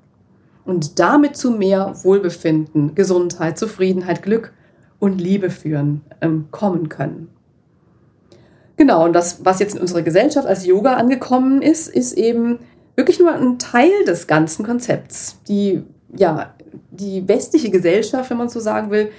und 0.66 0.98
damit 0.98 1.36
zu 1.36 1.50
mehr 1.50 1.94
Wohlbefinden, 2.02 2.94
Gesundheit, 2.94 3.58
Zufriedenheit, 3.58 4.22
Glück 4.22 4.52
und 4.98 5.20
Liebe 5.20 5.50
führen, 5.50 6.02
ähm, 6.20 6.46
kommen 6.50 6.88
können. 6.88 7.28
Genau, 8.76 9.04
und 9.04 9.14
das, 9.14 9.44
was 9.44 9.58
jetzt 9.58 9.74
in 9.74 9.80
unserer 9.80 10.02
Gesellschaft 10.02 10.46
als 10.46 10.66
Yoga 10.66 10.94
angekommen 10.94 11.62
ist, 11.62 11.88
ist 11.88 12.12
eben 12.12 12.58
wirklich 12.94 13.18
nur 13.18 13.32
ein 13.32 13.58
Teil 13.58 14.04
des 14.06 14.26
ganzen 14.26 14.66
Konzepts. 14.66 15.38
Die, 15.48 15.82
ja, 16.14 16.54
die 16.90 17.26
westliche 17.26 17.70
Gesellschaft, 17.70 18.28
wenn 18.30 18.36
man 18.36 18.48
so 18.48 18.60
sagen 18.60 18.90
will, 18.90 19.10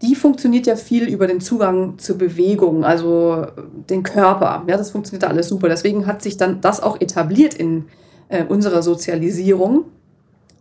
die 0.00 0.14
funktioniert 0.14 0.66
ja 0.66 0.76
viel 0.76 1.08
über 1.08 1.26
den 1.26 1.40
Zugang 1.40 1.98
zur 1.98 2.18
Bewegung, 2.18 2.84
also 2.84 3.46
den 3.90 4.04
Körper. 4.04 4.62
Ja, 4.68 4.76
das 4.76 4.90
funktioniert 4.90 5.24
alles 5.24 5.48
super. 5.48 5.68
Deswegen 5.68 6.06
hat 6.06 6.22
sich 6.22 6.36
dann 6.36 6.60
das 6.60 6.80
auch 6.80 7.00
etabliert 7.00 7.54
in 7.54 7.86
äh, 8.28 8.44
unserer 8.44 8.82
Sozialisierung. 8.82 9.86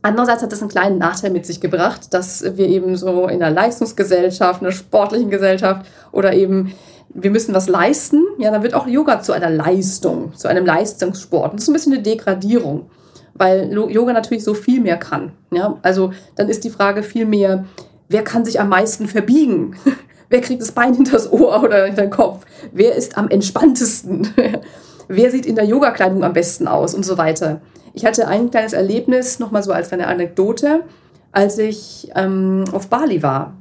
Andererseits 0.02 0.44
hat 0.44 0.52
das 0.52 0.62
einen 0.62 0.70
kleinen 0.70 0.98
Nachteil 0.98 1.32
mit 1.32 1.46
sich 1.46 1.60
gebracht, 1.60 2.14
dass 2.14 2.44
wir 2.44 2.68
eben 2.68 2.96
so 2.96 3.28
in 3.28 3.42
einer 3.42 3.54
Leistungsgesellschaft, 3.54 4.62
einer 4.62 4.72
sportlichen 4.72 5.30
Gesellschaft 5.30 5.86
oder 6.12 6.34
eben 6.34 6.74
wir 7.10 7.32
müssen 7.32 7.56
was 7.56 7.68
leisten, 7.68 8.24
ja, 8.38 8.52
dann 8.52 8.64
wird 8.64 8.74
auch 8.74 8.86
Yoga 8.86 9.22
zu 9.22 9.34
einer 9.34 9.50
Leistung, 9.50 10.34
zu 10.36 10.48
einem 10.48 10.66
Leistungssport. 10.66 11.54
Das 11.54 11.64
ist 11.64 11.70
ein 11.70 11.74
bisschen 11.74 11.94
eine 11.94 12.02
Degradierung, 12.04 12.90
weil 13.34 13.72
Yoga 13.72 14.14
natürlich 14.14 14.44
so 14.44 14.54
viel 14.54 14.82
mehr 14.82 14.98
kann. 14.98 15.32
Ja? 15.52 15.78
Also 15.82 16.12
dann 16.36 16.50
ist 16.50 16.64
die 16.64 16.70
Frage 16.70 17.04
viel 17.04 17.26
mehr, 17.26 17.66
wer 18.10 18.24
kann 18.24 18.46
sich 18.46 18.60
am 18.60 18.70
meisten 18.70 19.08
verbiegen? 19.08 19.76
wer 20.30 20.42
kriegt 20.42 20.62
das 20.62 20.74
Bein 20.74 20.94
hinter 20.94 21.14
das 21.14 21.32
Ohr 21.32 21.64
oder 21.64 21.86
hinter 21.86 22.04
den 22.04 22.12
Kopf? 22.12 22.46
Wer 22.72 22.96
ist 22.96 23.18
am 23.18 23.30
entspanntesten? 23.30 24.28
wer 25.08 25.32
sieht 25.32 25.46
in 25.46 25.56
der 25.56 25.66
Yogakleidung 25.66 26.24
am 26.24 26.34
besten 26.34 26.68
aus 26.68 26.94
und 26.94 27.06
so 27.06 27.18
weiter. 27.18 27.62
Ich 27.98 28.06
hatte 28.06 28.28
ein 28.28 28.52
kleines 28.52 28.74
Erlebnis, 28.74 29.40
nochmal 29.40 29.64
so 29.64 29.72
als 29.72 29.92
eine 29.92 30.06
Anekdote, 30.06 30.84
als 31.32 31.58
ich 31.58 32.12
ähm, 32.14 32.64
auf 32.72 32.90
Bali 32.90 33.24
war. 33.24 33.56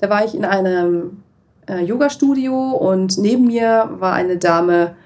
Da 0.00 0.10
war 0.10 0.24
ich 0.24 0.34
in 0.34 0.44
einem 0.44 1.22
äh, 1.68 1.84
Yoga-Studio 1.84 2.72
und 2.72 3.18
neben 3.18 3.46
mir 3.46 3.88
war 4.00 4.14
eine 4.14 4.36
Dame, 4.36 4.96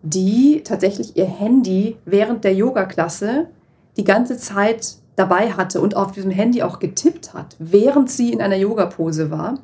die 0.00 0.62
tatsächlich 0.64 1.14
ihr 1.18 1.26
Handy 1.26 1.98
während 2.06 2.44
der 2.44 2.54
Yoga-Klasse 2.54 3.48
die 3.98 4.04
ganze 4.04 4.38
Zeit 4.38 4.94
dabei 5.16 5.52
hatte 5.52 5.82
und 5.82 5.94
auf 5.94 6.12
diesem 6.12 6.30
Handy 6.30 6.62
auch 6.62 6.78
getippt 6.78 7.34
hat, 7.34 7.54
während 7.58 8.10
sie 8.10 8.32
in 8.32 8.40
einer 8.40 8.56
Yoga-Pose 8.56 9.30
war. 9.30 9.58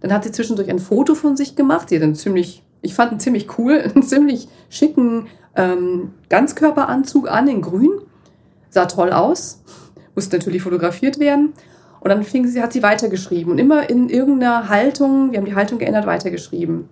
Dann 0.00 0.10
hat 0.10 0.24
sie 0.24 0.32
zwischendurch 0.32 0.70
ein 0.70 0.78
Foto 0.78 1.14
von 1.14 1.36
sich 1.36 1.54
gemacht. 1.54 1.90
Hat 1.90 2.00
einen 2.00 2.14
ziemlich, 2.14 2.62
ich 2.80 2.94
fand 2.94 3.12
ihn 3.12 3.20
ziemlich 3.20 3.58
cool, 3.58 3.78
einen 3.94 4.02
ziemlich 4.02 4.48
schicken 4.70 5.26
ähm, 5.56 6.12
Ganzkörperanzug 6.28 7.30
an 7.30 7.48
in 7.48 7.62
grün. 7.62 7.90
Sah 8.70 8.86
toll 8.86 9.12
aus. 9.12 9.62
Musste 10.14 10.36
natürlich 10.36 10.62
fotografiert 10.62 11.18
werden. 11.18 11.52
Und 12.00 12.08
dann 12.08 12.22
fing 12.24 12.46
sie, 12.46 12.62
hat 12.62 12.72
sie 12.72 12.82
weitergeschrieben 12.82 13.52
und 13.52 13.58
immer 13.58 13.90
in 13.90 14.08
irgendeiner 14.08 14.70
Haltung, 14.70 15.32
wir 15.32 15.38
haben 15.38 15.44
die 15.44 15.54
Haltung 15.54 15.78
geändert, 15.78 16.06
weitergeschrieben. 16.06 16.88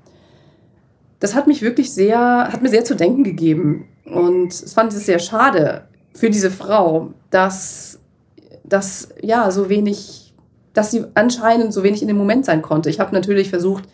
Das 1.19 1.35
hat 1.35 1.47
mich 1.47 1.63
wirklich 1.63 1.93
sehr, 1.93 2.19
hat 2.19 2.63
mir 2.63 2.69
sehr 2.69 2.85
zu 2.85 2.95
denken 2.95 3.25
gegeben. 3.25 3.87
Und 4.05 4.53
es 4.53 4.75
fand 4.75 4.93
ich 4.93 5.01
sehr 5.01 5.19
schade 5.19 5.89
für 6.15 6.31
diese 6.31 6.51
Frau, 6.51 7.15
dass, 7.31 7.99
dass 8.65 9.09
ja 9.23 9.51
so 9.51 9.69
wenig, 9.69 10.35
dass 10.75 10.91
sie 10.91 11.05
anscheinend 11.15 11.73
so 11.73 11.83
wenig 11.83 12.03
in 12.03 12.09
dem 12.09 12.19
Moment 12.19 12.45
sein 12.45 12.61
konnte. 12.61 12.91
Ich 12.91 13.01
habe 13.01 13.15
natürlich 13.15 13.49
versucht, 13.49 13.85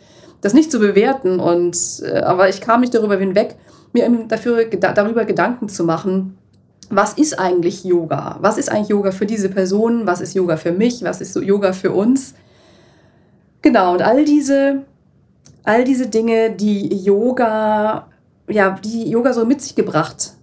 das 0.40 0.52
nicht 0.52 0.70
zu 0.70 0.78
bewerten, 0.78 1.40
und, 1.40 2.02
äh, 2.02 2.18
aber 2.18 2.48
ich 2.48 2.60
kam 2.60 2.80
nicht 2.80 2.94
darüber 2.94 3.16
hinweg, 3.16 3.56
mir 3.94 4.08
dafür, 4.28 4.64
darüber 4.66 5.24
Gedanken 5.24 5.68
zu 5.68 5.84
machen, 5.84 6.36
was 6.90 7.14
ist 7.14 7.38
eigentlich 7.38 7.84
Yoga? 7.84 8.36
Was 8.40 8.58
ist 8.58 8.70
eigentlich 8.70 8.88
Yoga 8.88 9.10
für 9.10 9.26
diese 9.26 9.48
Person? 9.48 10.06
Was 10.06 10.20
ist 10.20 10.34
Yoga 10.34 10.56
für 10.56 10.72
mich? 10.72 11.02
Was 11.02 11.20
ist 11.20 11.34
Yoga 11.36 11.72
für 11.72 11.92
uns? 11.92 12.34
Genau, 13.62 13.94
und 13.94 14.02
all 14.02 14.24
diese, 14.24 14.82
all 15.62 15.84
diese 15.84 16.08
Dinge, 16.08 16.50
die 16.50 16.94
Yoga, 17.02 18.08
ja, 18.48 18.78
die 18.84 19.08
Yoga 19.08 19.32
so 19.32 19.46
mit 19.46 19.62
sich 19.62 19.74
gebracht 19.74 20.34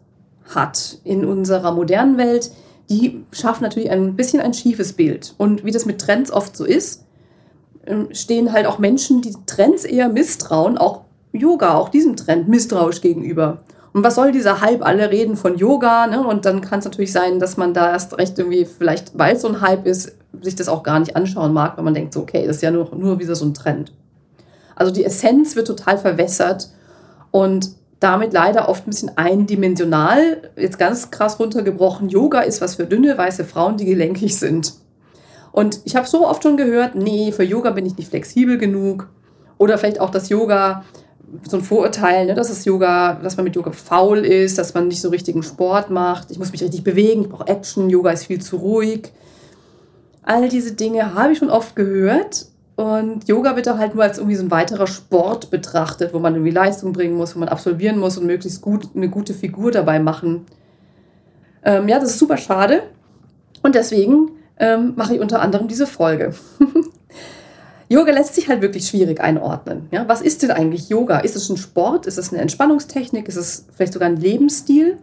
hat 0.56 0.98
in 1.04 1.24
unserer 1.24 1.72
modernen 1.72 2.18
Welt, 2.18 2.52
die 2.90 3.24
schaffen 3.32 3.64
natürlich 3.64 3.92
ein 3.92 4.16
bisschen 4.16 4.42
ein 4.42 4.54
schiefes 4.54 4.94
Bild. 4.94 5.36
Und 5.38 5.64
wie 5.64 5.72
das 5.72 5.86
mit 5.86 6.02
Trends 6.02 6.32
oft 6.32 6.58
so 6.58 6.66
ist, 6.66 7.06
ähm, 7.86 8.10
stehen 8.12 8.52
halt 8.52 8.66
auch 8.66 8.80
Menschen, 8.80 9.22
die 9.22 9.36
Trends 9.46 9.86
eher 9.86 10.10
misstrauen, 10.10 10.78
auch 10.78 11.02
Yoga, 11.34 11.76
auch 11.76 11.90
diesem 11.90 12.16
Trend 12.16 12.48
misstrauisch 12.48 13.02
gegenüber. 13.02 13.64
Und 13.94 14.04
was 14.04 14.16
soll 14.16 14.32
dieser 14.32 14.62
Hype? 14.62 14.86
Alle 14.86 15.12
reden 15.12 15.36
von 15.36 15.58
Yoga, 15.58 16.08
ne? 16.08 16.26
Und 16.26 16.46
dann 16.46 16.62
kann 16.62 16.80
es 16.80 16.86
natürlich 16.86 17.12
sein, 17.12 17.40
dass 17.40 17.58
man 17.58 17.74
da 17.74 17.92
erst 17.92 18.18
recht 18.18 18.38
irgendwie, 18.40 18.66
vielleicht 18.66 19.18
weil 19.18 19.36
es 19.36 19.42
so 19.42 19.50
ein 19.50 19.62
Hype 19.62 19.86
ist, 19.86 20.16
sich 20.42 20.56
das 20.56 20.70
auch 20.70 20.84
gar 20.84 21.00
nicht 21.00 21.16
anschauen 21.16 21.54
mag, 21.54 21.76
weil 21.78 21.84
man 21.84 21.94
denkt, 21.94 22.14
so, 22.14 22.22
okay, 22.22 22.48
das 22.48 22.58
ist 22.58 22.62
ja 22.62 22.72
nur, 22.72 22.96
nur 22.96 23.20
wieder 23.20 23.36
so 23.36 23.46
ein 23.46 23.54
Trend. 23.54 23.94
Also 24.76 24.94
die 24.94 25.04
Essenz 25.04 25.56
wird 25.56 25.68
total 25.68 25.98
verwässert 25.98 26.70
und 27.32 27.72
damit 28.00 28.34
leider 28.34 28.68
oft 28.68 28.88
ein 28.88 28.90
bisschen 28.90 29.16
eindimensional, 29.16 30.50
jetzt 30.56 30.80
ganz 30.80 31.12
krass 31.12 31.40
runtergebrochen. 31.40 32.10
Yoga 32.10 32.40
ist 32.40 32.62
was 32.62 32.76
für 32.76 32.86
dünne, 32.86 33.18
weiße 33.18 33.46
Frauen, 33.46 33.78
die 33.78 33.86
gelenkig 33.86 34.40
sind. 34.40 34.74
Und 35.52 35.82
ich 35.84 35.96
habe 35.96 36.08
so 36.08 36.28
oft 36.28 36.42
schon 36.42 36.58
gehört, 36.58 36.96
nee, 36.96 37.32
für 37.32 37.44
Yoga 37.44 37.72
bin 37.72 37.86
ich 37.86 37.98
nicht 37.98 38.10
flexibel 38.10 38.58
genug. 38.58 39.10
Oder 39.58 39.78
vielleicht 39.78 40.00
auch 40.00 40.10
das 40.10 40.30
Yoga 40.30 40.84
so 41.48 41.58
ein 41.58 41.64
Vorurteil, 41.64 42.26
ne, 42.26 42.34
dass 42.34 42.50
das 42.50 42.66
Yoga, 42.66 43.20
dass 43.22 43.38
man 43.38 43.46
mit 43.46 43.56
Yoga 43.56 43.72
faul 43.72 44.20
ist, 44.20 44.58
dass 44.58 44.74
man 44.74 44.88
nicht 44.88 45.02
so 45.02 45.10
richtigen 45.10 45.44
Sport 45.44 45.90
macht. 45.90 46.32
Ich 46.32 46.40
muss 46.40 46.52
mich 46.52 46.62
richtig 46.62 46.84
bewegen, 46.84 47.22
ich 47.24 47.30
brauche 47.30 47.48
Action, 47.48 47.90
Yoga 47.90 48.12
ist 48.12 48.26
viel 48.26 48.42
zu 48.42 48.58
ruhig. 48.58 49.12
All 50.24 50.50
diese 50.50 50.74
Dinge 50.74 51.14
habe 51.16 51.34
ich 51.34 51.40
schon 51.40 51.50
oft 51.50 51.76
gehört. 51.76 52.46
Und 52.76 53.28
Yoga 53.28 53.56
wird 53.56 53.68
da 53.68 53.78
halt 53.78 53.94
nur 53.94 54.04
als 54.04 54.18
irgendwie 54.18 54.36
so 54.36 54.44
ein 54.44 54.52
weiterer 54.52 54.88
Sport 54.88 55.52
betrachtet, 55.52 56.14
wo 56.14 56.20
man 56.20 56.34
irgendwie 56.34 56.52
Leistung 56.52 56.94
bringen 56.94 57.16
muss, 57.16 57.36
wo 57.36 57.40
man 57.40 57.50
absolvieren 57.50 58.00
muss 58.00 58.18
und 58.18 58.26
möglichst 58.26 58.62
gut 58.62 58.90
eine 58.96 59.10
gute 59.10 59.34
Figur 59.34 59.72
dabei 59.72 60.00
machen. 60.00 60.46
Ähm, 61.64 61.88
ja, 61.88 62.00
das 62.00 62.12
ist 62.12 62.20
super 62.20 62.38
schade. 62.38 62.84
Und 63.62 63.76
deswegen 63.76 64.32
ähm, 64.58 64.94
mache 64.96 65.16
ich 65.16 65.22
unter 65.22 65.42
anderem 65.42 65.68
diese 65.68 65.86
Folge. 65.86 66.34
Yoga 67.92 68.14
lässt 68.14 68.36
sich 68.36 68.48
halt 68.48 68.62
wirklich 68.62 68.88
schwierig 68.88 69.20
einordnen. 69.20 69.90
Ja, 69.92 70.08
was 70.08 70.22
ist 70.22 70.44
denn 70.44 70.52
eigentlich 70.52 70.88
Yoga? 70.88 71.20
Ist 71.20 71.36
es 71.36 71.50
ein 71.50 71.58
Sport? 71.58 72.06
Ist 72.06 72.18
es 72.18 72.32
eine 72.32 72.42
Entspannungstechnik? 72.42 73.28
Ist 73.28 73.36
es 73.36 73.66
vielleicht 73.76 73.92
sogar 73.92 74.08
ein 74.08 74.16
Lebensstil? 74.16 74.98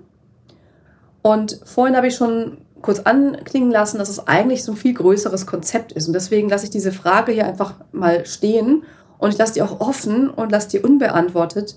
Und 1.20 1.60
vorhin 1.66 1.98
habe 1.98 2.06
ich 2.06 2.14
schon 2.14 2.56
kurz 2.80 3.00
anklingen 3.00 3.70
lassen, 3.70 3.98
dass 3.98 4.08
es 4.08 4.26
eigentlich 4.26 4.64
so 4.64 4.72
ein 4.72 4.78
viel 4.78 4.94
größeres 4.94 5.46
Konzept 5.46 5.92
ist. 5.92 6.06
Und 6.06 6.14
deswegen 6.14 6.48
lasse 6.48 6.64
ich 6.64 6.70
diese 6.70 6.90
Frage 6.90 7.32
hier 7.32 7.44
einfach 7.44 7.74
mal 7.92 8.24
stehen 8.24 8.84
und 9.18 9.34
ich 9.34 9.38
lasse 9.38 9.52
die 9.52 9.60
auch 9.60 9.80
offen 9.80 10.30
und 10.30 10.50
lasse 10.50 10.70
die 10.70 10.78
unbeantwortet. 10.78 11.76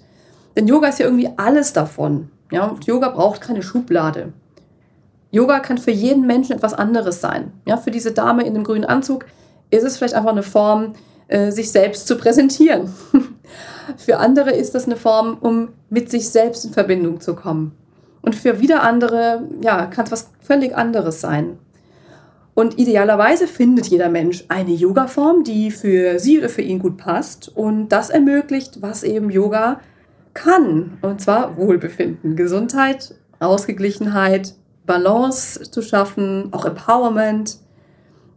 Denn 0.56 0.65
Yoga 0.65 0.88
ist 0.88 1.00
ja 1.00 1.08
irgendwie 1.08 1.30
alles 1.36 1.74
davon. 1.74 2.30
Ja, 2.53 2.68
und 2.68 2.86
Yoga 2.86 3.10
braucht 3.10 3.41
keine 3.41 3.63
Schublade. 3.63 4.32
Yoga 5.30 5.60
kann 5.60 5.77
für 5.77 5.91
jeden 5.91 6.25
Menschen 6.25 6.56
etwas 6.56 6.74
anderes 6.74 7.20
sein. 7.20 7.51
Ja, 7.65 7.75
für 7.75 7.91
diese 7.91 8.13
Dame 8.13 8.46
in 8.46 8.53
dem 8.53 8.63
grünen 8.63 8.86
Anzug 8.86 9.25
ist 9.71 9.83
es 9.83 9.97
vielleicht 9.97 10.13
einfach 10.13 10.31
eine 10.31 10.43
Form, 10.43 10.93
äh, 11.27 11.51
sich 11.51 11.71
selbst 11.71 12.07
zu 12.07 12.17
präsentieren. 12.17 12.93
für 13.97 14.17
andere 14.17 14.51
ist 14.51 14.75
das 14.75 14.85
eine 14.85 14.97
Form, 14.97 15.37
um 15.39 15.69
mit 15.89 16.11
sich 16.11 16.29
selbst 16.29 16.65
in 16.65 16.73
Verbindung 16.73 17.21
zu 17.21 17.35
kommen. 17.35 17.75
Und 18.21 18.35
für 18.35 18.59
wieder 18.59 18.83
andere, 18.83 19.47
ja, 19.61 19.87
kann 19.87 20.05
es 20.05 20.11
was 20.11 20.29
völlig 20.41 20.75
anderes 20.75 21.21
sein. 21.21 21.57
Und 22.53 22.77
idealerweise 22.77 23.47
findet 23.47 23.87
jeder 23.87 24.09
Mensch 24.09 24.43
eine 24.49 24.71
Yoga-Form, 24.71 25.43
die 25.43 25.71
für 25.71 26.19
sie 26.19 26.37
oder 26.37 26.49
für 26.49 26.61
ihn 26.61 26.79
gut 26.79 26.97
passt 26.97 27.49
und 27.55 27.89
das 27.89 28.09
ermöglicht, 28.09 28.81
was 28.81 29.03
eben 29.03 29.29
Yoga 29.29 29.79
kann. 30.33 30.97
Und 31.01 31.21
zwar 31.21 31.57
Wohlbefinden, 31.57 32.35
Gesundheit, 32.35 33.15
Ausgeglichenheit, 33.39 34.53
Balance 34.85 35.71
zu 35.71 35.81
schaffen, 35.81 36.49
auch 36.51 36.65
Empowerment, 36.65 37.57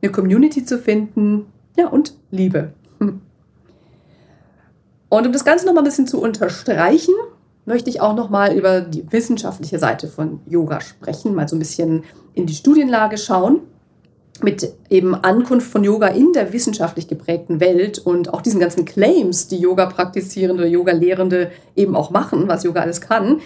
eine 0.05 0.13
Community 0.13 0.65
zu 0.65 0.79
finden, 0.79 1.47
ja, 1.77 1.89
und 1.89 2.15
Liebe. 2.31 2.73
Hm. 2.99 3.21
Und 5.09 5.27
um 5.27 5.33
das 5.33 5.45
Ganze 5.45 5.67
nochmal 5.67 5.83
ein 5.83 5.87
bisschen 5.87 6.07
zu 6.07 6.21
unterstreichen, 6.21 7.15
möchte 7.65 7.89
ich 7.89 8.01
auch 8.01 8.15
nochmal 8.15 8.55
über 8.55 8.83
die 8.83 9.11
wissenschaftliche 9.11 9.79
Seite 9.79 10.09
von 10.09 10.41
Yoga 10.47 10.81
sprechen, 10.81 11.35
mal 11.35 11.49
so 11.49 11.57
ein 11.57 11.61
bisschen 11.61 12.05
in 12.35 12.47
die 12.47 12.55
Studienlage 12.55 13.17
schauen 13.17 13.61
mit 14.43 14.75
eben 14.91 15.15
Ankunft 15.15 15.71
von 15.71 15.85
Yoga 15.85 16.09
in 16.09 16.33
der 16.33 16.53
wissenschaftlich 16.53 17.07
geprägten 17.07 17.61
Welt 17.61 17.99
und 17.99 18.35
auch 18.35 18.43
diesen 18.43 18.61
ganzen 18.61 18.85
Claims, 18.85 19.47
die 19.47 19.59
Yoga-Praktizierende, 19.59 20.67
Yoga-Lehrende 20.67 21.53
eben 21.77 21.95
auch 21.95 22.11
machen, 22.11 22.49
was 22.49 22.65
Yoga 22.65 22.81
alles 22.81 23.01
kann, 23.01 23.41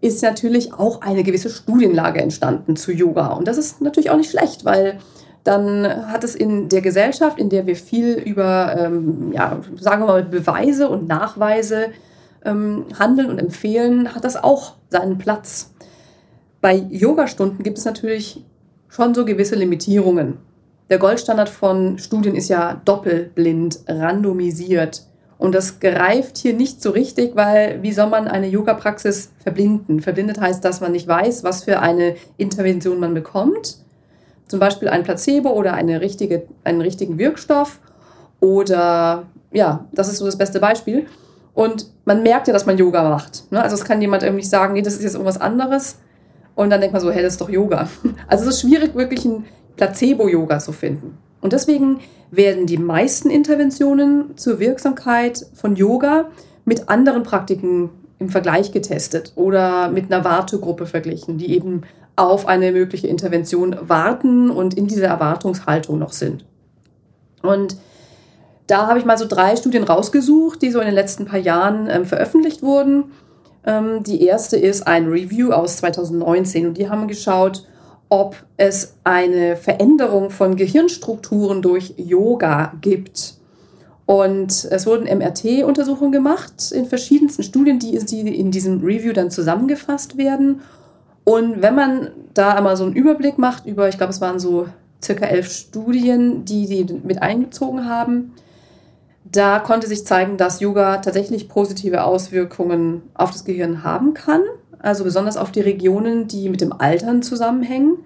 ist 0.00 0.22
natürlich 0.22 0.72
auch 0.72 1.00
eine 1.00 1.24
gewisse 1.24 1.50
Studienlage 1.50 2.20
entstanden 2.20 2.76
zu 2.76 2.92
Yoga. 2.92 3.32
Und 3.32 3.48
das 3.48 3.58
ist 3.58 3.80
natürlich 3.80 4.10
auch 4.10 4.16
nicht 4.16 4.30
schlecht, 4.30 4.64
weil 4.64 5.00
dann 5.44 6.10
hat 6.10 6.24
es 6.24 6.34
in 6.34 6.68
der 6.68 6.82
Gesellschaft, 6.82 7.38
in 7.38 7.48
der 7.48 7.66
wir 7.66 7.76
viel 7.76 8.14
über, 8.14 8.76
ähm, 8.78 9.32
ja, 9.32 9.60
sagen 9.78 10.02
wir 10.02 10.06
mal, 10.06 10.22
Beweise 10.22 10.88
und 10.88 11.08
Nachweise 11.08 11.88
ähm, 12.44 12.86
handeln 12.98 13.28
und 13.28 13.38
empfehlen, 13.38 14.14
hat 14.14 14.24
das 14.24 14.42
auch 14.42 14.74
seinen 14.90 15.18
Platz. 15.18 15.72
Bei 16.60 16.74
Yogastunden 16.74 17.64
gibt 17.64 17.78
es 17.78 17.84
natürlich 17.84 18.44
schon 18.88 19.14
so 19.14 19.24
gewisse 19.24 19.56
Limitierungen. 19.56 20.38
Der 20.90 20.98
Goldstandard 20.98 21.48
von 21.48 21.98
Studien 21.98 22.36
ist 22.36 22.48
ja 22.48 22.80
doppelblind, 22.84 23.80
randomisiert. 23.88 25.06
Und 25.38 25.56
das 25.56 25.80
greift 25.80 26.38
hier 26.38 26.52
nicht 26.52 26.80
so 26.80 26.90
richtig, 26.90 27.34
weil 27.34 27.82
wie 27.82 27.92
soll 27.92 28.08
man 28.08 28.28
eine 28.28 28.46
Yoga-Praxis 28.46 29.32
verblinden? 29.38 30.00
Verblindet 30.00 30.40
heißt, 30.40 30.64
dass 30.64 30.80
man 30.80 30.92
nicht 30.92 31.08
weiß, 31.08 31.42
was 31.42 31.64
für 31.64 31.80
eine 31.80 32.14
Intervention 32.36 33.00
man 33.00 33.12
bekommt. 33.12 33.78
Zum 34.52 34.60
Beispiel 34.60 34.90
ein 34.90 35.02
Placebo 35.02 35.48
oder 35.48 35.72
eine 35.72 36.02
richtige, 36.02 36.42
einen 36.62 36.82
richtigen 36.82 37.16
Wirkstoff. 37.16 37.80
Oder 38.38 39.22
ja, 39.50 39.86
das 39.92 40.10
ist 40.10 40.18
so 40.18 40.26
das 40.26 40.36
beste 40.36 40.60
Beispiel. 40.60 41.06
Und 41.54 41.86
man 42.04 42.22
merkt 42.22 42.48
ja, 42.48 42.52
dass 42.52 42.66
man 42.66 42.76
Yoga 42.76 43.08
macht. 43.08 43.50
Ne? 43.50 43.62
Also 43.62 43.76
es 43.76 43.84
kann 43.86 44.02
jemand 44.02 44.24
irgendwie 44.24 44.44
sagen, 44.44 44.74
nee, 44.74 44.82
das 44.82 44.92
ist 44.92 45.04
jetzt 45.04 45.14
irgendwas 45.14 45.40
anderes. 45.40 46.00
Und 46.54 46.68
dann 46.68 46.82
denkt 46.82 46.92
man 46.92 47.00
so, 47.00 47.10
hey, 47.10 47.22
das 47.22 47.32
ist 47.32 47.40
doch 47.40 47.48
Yoga. 47.48 47.88
Also 48.28 48.46
es 48.46 48.56
ist 48.56 48.60
schwierig, 48.60 48.94
wirklich 48.94 49.24
ein 49.24 49.46
Placebo-Yoga 49.78 50.58
zu 50.58 50.72
finden. 50.72 51.16
Und 51.40 51.54
deswegen 51.54 52.00
werden 52.30 52.66
die 52.66 52.76
meisten 52.76 53.30
Interventionen 53.30 54.36
zur 54.36 54.60
Wirksamkeit 54.60 55.46
von 55.54 55.76
Yoga 55.76 56.26
mit 56.66 56.90
anderen 56.90 57.22
Praktiken 57.22 57.88
im 58.18 58.28
Vergleich 58.28 58.70
getestet 58.70 59.32
oder 59.34 59.88
mit 59.88 60.12
einer 60.12 60.26
Wartegruppe 60.26 60.84
verglichen, 60.84 61.38
die 61.38 61.54
eben 61.54 61.84
auf 62.16 62.46
eine 62.46 62.72
mögliche 62.72 63.08
Intervention 63.08 63.76
warten 63.80 64.50
und 64.50 64.74
in 64.74 64.86
dieser 64.86 65.06
Erwartungshaltung 65.06 65.98
noch 65.98 66.12
sind. 66.12 66.44
Und 67.42 67.76
da 68.66 68.86
habe 68.86 68.98
ich 68.98 69.04
mal 69.04 69.18
so 69.18 69.26
drei 69.26 69.56
Studien 69.56 69.84
rausgesucht, 69.84 70.62
die 70.62 70.70
so 70.70 70.78
in 70.78 70.86
den 70.86 70.94
letzten 70.94 71.26
paar 71.26 71.38
Jahren 71.38 71.88
ähm, 71.90 72.04
veröffentlicht 72.04 72.62
wurden. 72.62 73.12
Ähm, 73.64 74.02
die 74.02 74.24
erste 74.24 74.56
ist 74.56 74.86
ein 74.86 75.08
Review 75.08 75.50
aus 75.50 75.78
2019 75.78 76.66
und 76.66 76.78
die 76.78 76.88
haben 76.88 77.08
geschaut, 77.08 77.66
ob 78.08 78.36
es 78.56 78.96
eine 79.04 79.56
Veränderung 79.56 80.30
von 80.30 80.56
Gehirnstrukturen 80.56 81.62
durch 81.62 81.94
Yoga 81.96 82.74
gibt. 82.80 83.34
Und 84.04 84.66
es 84.70 84.86
wurden 84.86 85.04
MRT-Untersuchungen 85.04 86.12
gemacht 86.12 86.72
in 86.72 86.86
verschiedensten 86.86 87.42
Studien, 87.42 87.78
die, 87.78 87.98
die 87.98 88.38
in 88.38 88.50
diesem 88.50 88.84
Review 88.84 89.12
dann 89.12 89.30
zusammengefasst 89.30 90.18
werden. 90.18 90.60
Und 91.24 91.62
wenn 91.62 91.74
man 91.74 92.10
da 92.34 92.54
einmal 92.54 92.76
so 92.76 92.84
einen 92.84 92.94
Überblick 92.94 93.38
macht 93.38 93.66
über, 93.66 93.88
ich 93.88 93.96
glaube, 93.96 94.12
es 94.12 94.20
waren 94.20 94.38
so 94.38 94.66
circa 95.02 95.26
elf 95.26 95.50
Studien, 95.50 96.44
die 96.44 96.66
die 96.66 96.94
mit 96.94 97.22
eingezogen 97.22 97.88
haben, 97.88 98.32
da 99.24 99.60
konnte 99.60 99.86
sich 99.86 100.04
zeigen, 100.04 100.36
dass 100.36 100.60
Yoga 100.60 100.98
tatsächlich 100.98 101.48
positive 101.48 102.04
Auswirkungen 102.04 103.02
auf 103.14 103.30
das 103.30 103.44
Gehirn 103.44 103.82
haben 103.84 104.14
kann, 104.14 104.42
also 104.78 105.04
besonders 105.04 105.36
auf 105.36 105.52
die 105.52 105.60
Regionen, 105.60 106.26
die 106.26 106.48
mit 106.48 106.60
dem 106.60 106.72
Altern 106.72 107.22
zusammenhängen. 107.22 107.98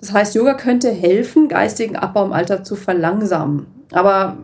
Das 0.00 0.12
heißt, 0.12 0.34
Yoga 0.34 0.54
könnte 0.54 0.90
helfen, 0.90 1.48
geistigen 1.48 1.96
Abbau 1.96 2.24
im 2.24 2.32
Alter 2.32 2.64
zu 2.64 2.76
verlangsamen. 2.76 3.66
Aber 3.92 4.38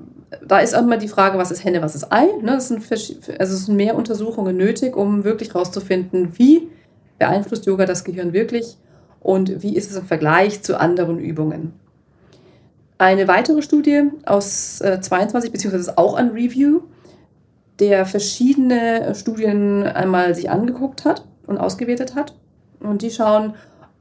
da 0.47 0.59
ist 0.59 0.75
auch 0.77 0.83
immer 0.83 0.99
die 0.99 1.09
Frage, 1.09 1.39
was 1.39 1.51
ist 1.51 1.65
Henne, 1.65 1.81
was 1.81 1.95
ist 1.95 2.13
Ei? 2.13 2.27
Ne? 2.43 2.53
Also 2.53 2.75
es 2.75 3.67
sind 3.67 3.77
mehr 3.77 3.97
Untersuchungen 3.97 4.57
nötig, 4.57 4.97
um 4.97 5.25
wirklich 5.25 5.55
herauszufinden, 5.55 6.33
wie 6.37 6.69
beeinflusst 7.19 7.67
Yoga 7.67 7.87
das 7.87 8.05
Gehirn 8.05 8.33
wirklich 8.33 8.77
und 9.21 9.63
wie 9.63 9.77
ist 9.77 9.91
es 9.91 9.97
im 9.97 10.07
Vergleich 10.07 10.63
zu 10.63 10.79
anderen 10.79 11.19
Übungen. 11.19 11.73
Eine 12.99 13.29
weitere 13.29 13.63
Studie 13.63 14.05
aus 14.27 14.81
äh, 14.81 15.01
22, 15.01 15.53
beziehungsweise 15.53 15.97
auch 15.99 16.15
ein 16.15 16.31
Review, 16.31 16.81
der 17.79 18.07
verschiedene 18.07 19.15
Studien 19.15 19.85
einmal 19.85 20.35
sich 20.35 20.51
angeguckt 20.51 21.05
hat 21.05 21.25
und 21.47 21.59
ausgewertet 21.59 22.17
hat. 22.17 22.35
Und 22.81 23.03
die 23.03 23.11
schauen, 23.11 23.55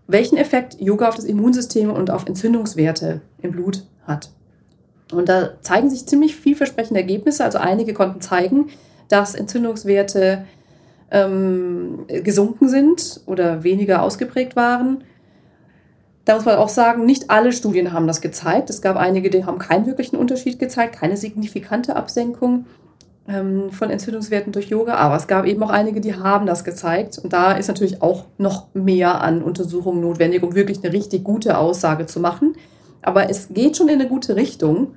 welchen 0.08 0.38
Effekt 0.38 0.80
Yoga 0.80 1.10
auf 1.10 1.16
das 1.16 1.26
Immunsystem 1.26 1.92
und 1.92 2.10
auf 2.10 2.26
Entzündungswerte 2.26 3.22
im 3.42 3.52
Blut 3.52 3.84
hat. 4.06 4.32
Und 5.12 5.30
da 5.30 5.62
zeigen 5.62 5.90
sich 5.90 6.06
ziemlich 6.06 6.36
vielversprechende 6.36 7.00
Ergebnisse. 7.00 7.44
Also 7.44 7.60
einige 7.60 7.94
konnten 7.94 8.22
zeigen, 8.22 8.70
dass 9.10 9.36
Entzündungswerte 9.36 10.46
ähm, 11.12 12.06
gesunken 12.08 12.68
sind 12.70 13.22
oder 13.26 13.64
weniger 13.64 14.02
ausgeprägt 14.02 14.56
waren. 14.56 15.04
Da 16.26 16.36
muss 16.36 16.46
man 16.46 16.58
auch 16.58 16.70
sagen, 16.70 17.06
nicht 17.06 17.30
alle 17.30 17.54
Studien 17.54 17.94
haben 17.94 18.06
das 18.06 18.20
gezeigt. 18.20 18.70
Es 18.70 18.82
gab 18.82 18.98
einige, 18.98 19.30
die 19.30 19.46
haben 19.46 19.60
keinen 19.60 19.86
wirklichen 19.86 20.18
Unterschied 20.18 20.60
gezeigt, 20.60 20.96
keine 20.96 21.16
signifikante 21.16 21.96
Absenkung 21.96 22.66
ähm, 23.30 23.72
von 23.72 23.90
Entzündungswerten 23.90 24.52
durch 24.52 24.68
Yoga. 24.68 24.96
Aber 24.96 25.16
es 25.16 25.28
gab 25.28 25.46
eben 25.46 25.64
auch 25.64 25.70
einige, 25.70 26.02
die 26.02 26.16
haben 26.16 26.46
das 26.46 26.66
gezeigt. 26.66 27.18
Und 27.18 27.32
da 27.32 27.54
ist 27.54 27.68
natürlich 27.70 28.02
auch 28.02 28.26
noch 28.38 28.68
mehr 28.74 29.22
an 29.22 29.42
Untersuchungen 29.42 30.02
notwendig, 30.02 30.44
um 30.44 30.54
wirklich 30.54 30.84
eine 30.84 30.92
richtig 30.92 31.24
gute 31.24 31.58
Aussage 31.58 32.08
zu 32.08 32.20
machen. 32.20 32.56
Aber 33.02 33.30
es 33.30 33.48
geht 33.54 33.78
schon 33.78 33.88
in 33.88 34.02
eine 34.02 34.10
gute 34.10 34.36
Richtung. 34.36 34.96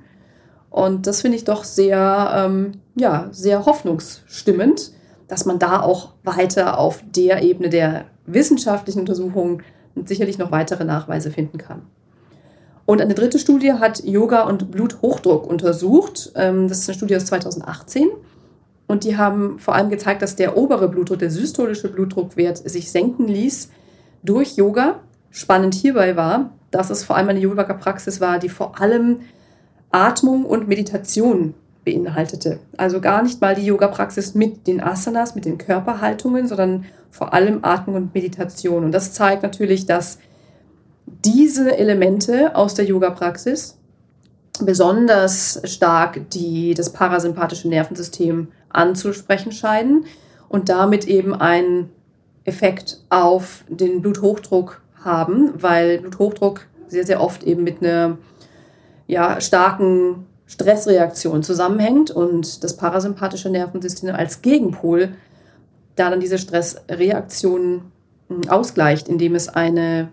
Und 0.69 1.07
das 1.07 1.21
finde 1.21 1.37
ich 1.37 1.45
doch 1.45 1.63
sehr, 1.63 2.31
ähm, 2.35 2.73
ja, 2.95 3.29
sehr 3.31 3.65
hoffnungsstimmend, 3.65 4.91
dass 5.31 5.45
man 5.45 5.59
da 5.59 5.81
auch 5.81 6.09
weiter 6.25 6.77
auf 6.77 7.01
der 7.15 7.41
Ebene 7.41 7.69
der 7.69 8.03
wissenschaftlichen 8.25 8.99
Untersuchungen 8.99 9.63
sicherlich 10.03 10.37
noch 10.37 10.51
weitere 10.51 10.83
Nachweise 10.83 11.31
finden 11.31 11.57
kann. 11.57 11.83
Und 12.85 12.99
eine 12.99 13.13
dritte 13.13 13.39
Studie 13.39 13.71
hat 13.71 14.03
Yoga 14.03 14.41
und 14.41 14.71
Bluthochdruck 14.71 15.47
untersucht. 15.47 16.33
Ähm, 16.35 16.67
das 16.67 16.79
ist 16.79 16.89
eine 16.89 16.97
Studie 16.97 17.15
aus 17.15 17.25
2018. 17.27 18.09
Und 18.87 19.05
die 19.05 19.15
haben 19.15 19.57
vor 19.57 19.73
allem 19.73 19.89
gezeigt, 19.89 20.21
dass 20.21 20.35
der 20.35 20.57
obere 20.57 20.89
Blutdruck, 20.89 21.19
der 21.19 21.31
systolische 21.31 21.87
Blutdruckwert, 21.87 22.57
sich 22.57 22.91
senken 22.91 23.29
ließ 23.29 23.69
durch 24.23 24.57
Yoga. 24.57 24.99
Spannend 25.29 25.75
hierbei 25.75 26.17
war, 26.17 26.49
dass 26.71 26.89
es 26.89 27.05
vor 27.05 27.15
allem 27.15 27.29
eine 27.29 27.39
Yoga-Praxis 27.39 28.19
war, 28.19 28.37
die 28.37 28.49
vor 28.49 28.81
allem 28.81 29.21
Atmung 29.91 30.43
und 30.43 30.67
Meditation 30.67 31.53
beinhaltete. 31.83 32.59
Also 32.77 33.01
gar 33.01 33.23
nicht 33.23 33.41
mal 33.41 33.55
die 33.55 33.65
Yoga-Praxis 33.65 34.35
mit 34.35 34.67
den 34.67 34.81
Asanas, 34.81 35.35
mit 35.35 35.45
den 35.45 35.57
Körperhaltungen, 35.57 36.47
sondern 36.47 36.85
vor 37.09 37.33
allem 37.33 37.59
Atmung 37.63 37.95
und 37.95 38.13
Meditation. 38.13 38.83
Und 38.83 38.91
das 38.91 39.13
zeigt 39.13 39.43
natürlich, 39.43 39.85
dass 39.85 40.19
diese 41.05 41.77
Elemente 41.77 42.55
aus 42.55 42.75
der 42.75 42.85
Yoga-Praxis 42.85 43.77
besonders 44.61 45.61
stark 45.65 46.29
die, 46.31 46.73
das 46.73 46.93
parasympathische 46.93 47.67
Nervensystem 47.67 48.49
anzusprechen 48.69 49.51
scheinen 49.51 50.05
und 50.49 50.69
damit 50.69 51.07
eben 51.07 51.33
einen 51.33 51.89
Effekt 52.43 52.99
auf 53.09 53.63
den 53.69 54.01
Bluthochdruck 54.01 54.81
haben, 55.03 55.51
weil 55.55 55.99
Bluthochdruck 55.99 56.67
sehr, 56.87 57.05
sehr 57.05 57.21
oft 57.21 57.43
eben 57.43 57.63
mit 57.63 57.81
einer 57.81 58.17
ja, 59.07 59.41
starken 59.41 60.27
Stressreaktion 60.51 61.43
zusammenhängt 61.43 62.11
und 62.11 62.61
das 62.63 62.75
parasympathische 62.75 63.49
Nervensystem 63.49 64.13
als 64.13 64.41
Gegenpol 64.41 65.13
da 65.95 66.09
dann 66.09 66.19
diese 66.19 66.37
Stressreaktion 66.37 67.83
hm, 68.27 68.49
ausgleicht, 68.49 69.07
indem 69.07 69.35
es 69.35 69.47
eine 69.47 70.09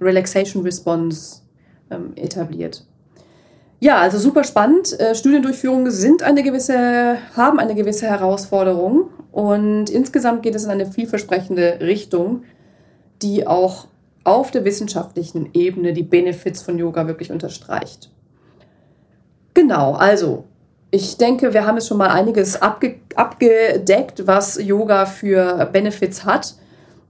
Relaxation 0.00 0.62
Response 0.62 1.40
ähm, 1.90 2.12
etabliert. 2.14 2.84
Ja, 3.80 3.98
also 3.98 4.18
super 4.18 4.44
spannend. 4.44 4.98
Äh, 5.00 5.14
Studiendurchführungen 5.16 5.90
sind 5.90 6.22
eine 6.22 6.44
gewisse, 6.44 7.16
haben 7.34 7.58
eine 7.58 7.74
gewisse 7.74 8.06
Herausforderung 8.06 9.08
und 9.32 9.90
insgesamt 9.90 10.44
geht 10.44 10.54
es 10.54 10.64
in 10.64 10.70
eine 10.70 10.86
vielversprechende 10.86 11.78
Richtung, 11.80 12.44
die 13.22 13.46
auch 13.46 13.88
auf 14.22 14.52
der 14.52 14.64
wissenschaftlichen 14.64 15.50
Ebene 15.52 15.94
die 15.94 16.04
Benefits 16.04 16.62
von 16.62 16.78
Yoga 16.78 17.08
wirklich 17.08 17.32
unterstreicht. 17.32 18.10
Genau, 19.60 19.92
also 19.92 20.44
ich 20.90 21.18
denke, 21.18 21.52
wir 21.52 21.66
haben 21.66 21.76
jetzt 21.76 21.88
schon 21.88 21.98
mal 21.98 22.08
einiges 22.08 22.62
abge 22.62 22.94
abgedeckt, 23.14 24.26
was 24.26 24.58
Yoga 24.58 25.04
für 25.04 25.68
Benefits 25.70 26.24
hat. 26.24 26.54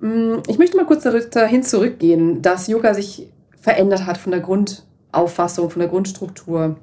Mm, 0.00 0.38
ich 0.48 0.58
möchte 0.58 0.76
mal 0.76 0.84
kurz 0.84 1.04
dahin 1.30 1.62
zurückgehen, 1.62 2.42
dass 2.42 2.66
Yoga 2.66 2.92
sich 2.92 3.28
verändert 3.60 4.04
hat 4.04 4.18
von 4.18 4.32
der 4.32 4.40
Grundauffassung, 4.40 5.70
von 5.70 5.78
der 5.78 5.88
Grundstruktur. 5.88 6.74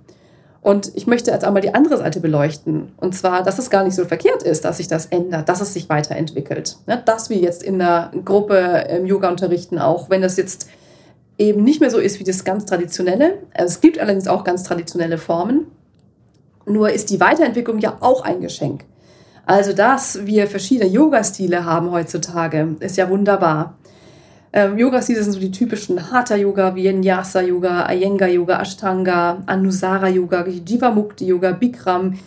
Und 0.61 0.95
ich 0.95 1.05
möchte 1.05 1.31
jetzt 1.31 1.43
einmal 1.43 1.61
die 1.61 1.73
andere 1.73 1.97
Seite 1.97 2.21
beleuchten. 2.21 2.93
Und 2.95 3.13
zwar, 3.13 3.43
dass 3.43 3.59
es 3.59 3.69
gar 3.69 3.83
nicht 3.83 3.95
so 3.95 4.05
verkehrt 4.05 4.43
ist, 4.43 4.63
dass 4.63 4.77
sich 4.77 4.87
das 4.87 5.07
ändert, 5.07 5.49
dass 5.49 5.59
es 5.59 5.73
sich 5.73 5.89
weiterentwickelt. 5.89 6.77
Ja, 6.87 6.95
dass 6.95 7.29
wir 7.29 7.37
jetzt 7.37 7.61
in 7.61 7.77
der 7.77 8.11
Gruppe 8.23 8.85
im 8.89 9.05
Yoga 9.05 9.29
unterrichten, 9.29 9.79
auch 9.79 10.09
wenn 10.09 10.21
das 10.21 10.37
jetzt 10.37 10.69
eben 11.37 11.63
nicht 11.63 11.81
mehr 11.81 11.91
so 11.91 11.99
ist 11.99 12.19
wie 12.19 12.23
das 12.23 12.43
ganz 12.43 12.65
traditionelle. 12.65 13.39
Es 13.53 13.81
gibt 13.81 13.99
allerdings 13.99 14.27
auch 14.27 14.43
ganz 14.43 14.63
traditionelle 14.63 15.17
Formen. 15.17 15.67
Nur 16.65 16.89
ist 16.89 17.09
die 17.09 17.19
Weiterentwicklung 17.19 17.79
ja 17.79 17.97
auch 18.01 18.23
ein 18.23 18.41
Geschenk. 18.41 18.83
Also, 19.45 19.71
dass 19.71 20.25
wir 20.25 20.47
verschiedene 20.47 20.89
Yoga-Stile 20.89 21.63
haben 21.63 21.91
heutzutage, 21.91 22.75
ist 22.81 22.97
ja 22.97 23.09
wunderbar. 23.09 23.77
Ähm, 24.51 24.77
Yoga-Stile 24.77 25.23
sind 25.23 25.31
so 25.33 25.39
die 25.39 25.51
typischen 25.51 26.11
Hatha-Yoga, 26.11 26.75
Vinyasa-Yoga, 26.75 27.89
Iyengar-Yoga, 27.89 28.61
Ashtanga, 28.61 29.43
Anusara-Yoga, 29.45 30.45
Jivamukti-Yoga, 30.47 31.51
Bikram, 31.53 32.19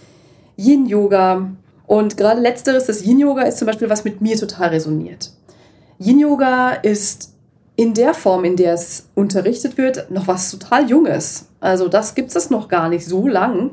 Yin-Yoga. 0.57 1.51
Und 1.87 2.16
gerade 2.16 2.40
letzteres, 2.40 2.87
das 2.87 3.05
Yin-Yoga, 3.05 3.42
ist 3.42 3.59
zum 3.59 3.66
Beispiel, 3.66 3.90
was 3.90 4.05
mit 4.05 4.23
mir 4.23 4.37
total 4.37 4.70
resoniert. 4.70 5.31
Yin-Yoga 5.99 6.70
ist 6.70 7.35
in 7.80 7.94
der 7.94 8.12
Form, 8.12 8.44
in 8.44 8.56
der 8.56 8.74
es 8.74 9.06
unterrichtet 9.14 9.78
wird, 9.78 10.10
noch 10.10 10.28
was 10.28 10.50
total 10.50 10.90
Junges. 10.90 11.46
Also 11.60 11.88
das 11.88 12.14
gibt 12.14 12.36
es 12.36 12.50
noch 12.50 12.68
gar 12.68 12.90
nicht 12.90 13.06
so 13.06 13.26
lang. 13.26 13.70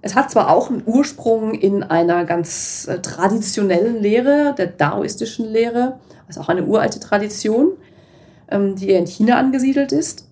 Es 0.00 0.14
hat 0.14 0.30
zwar 0.30 0.50
auch 0.50 0.70
einen 0.70 0.84
Ursprung 0.86 1.54
in 1.54 1.82
einer 1.82 2.24
ganz 2.24 2.86
äh, 2.88 3.00
traditionellen 3.00 4.00
Lehre, 4.00 4.54
der 4.56 4.68
daoistischen 4.68 5.44
Lehre, 5.44 5.98
also 6.28 6.40
auch 6.40 6.48
eine 6.48 6.66
uralte 6.66 7.00
Tradition, 7.00 7.72
ähm, 8.48 8.76
die 8.76 8.90
eher 8.90 9.00
in 9.00 9.08
China 9.08 9.40
angesiedelt 9.40 9.90
ist. 9.90 10.28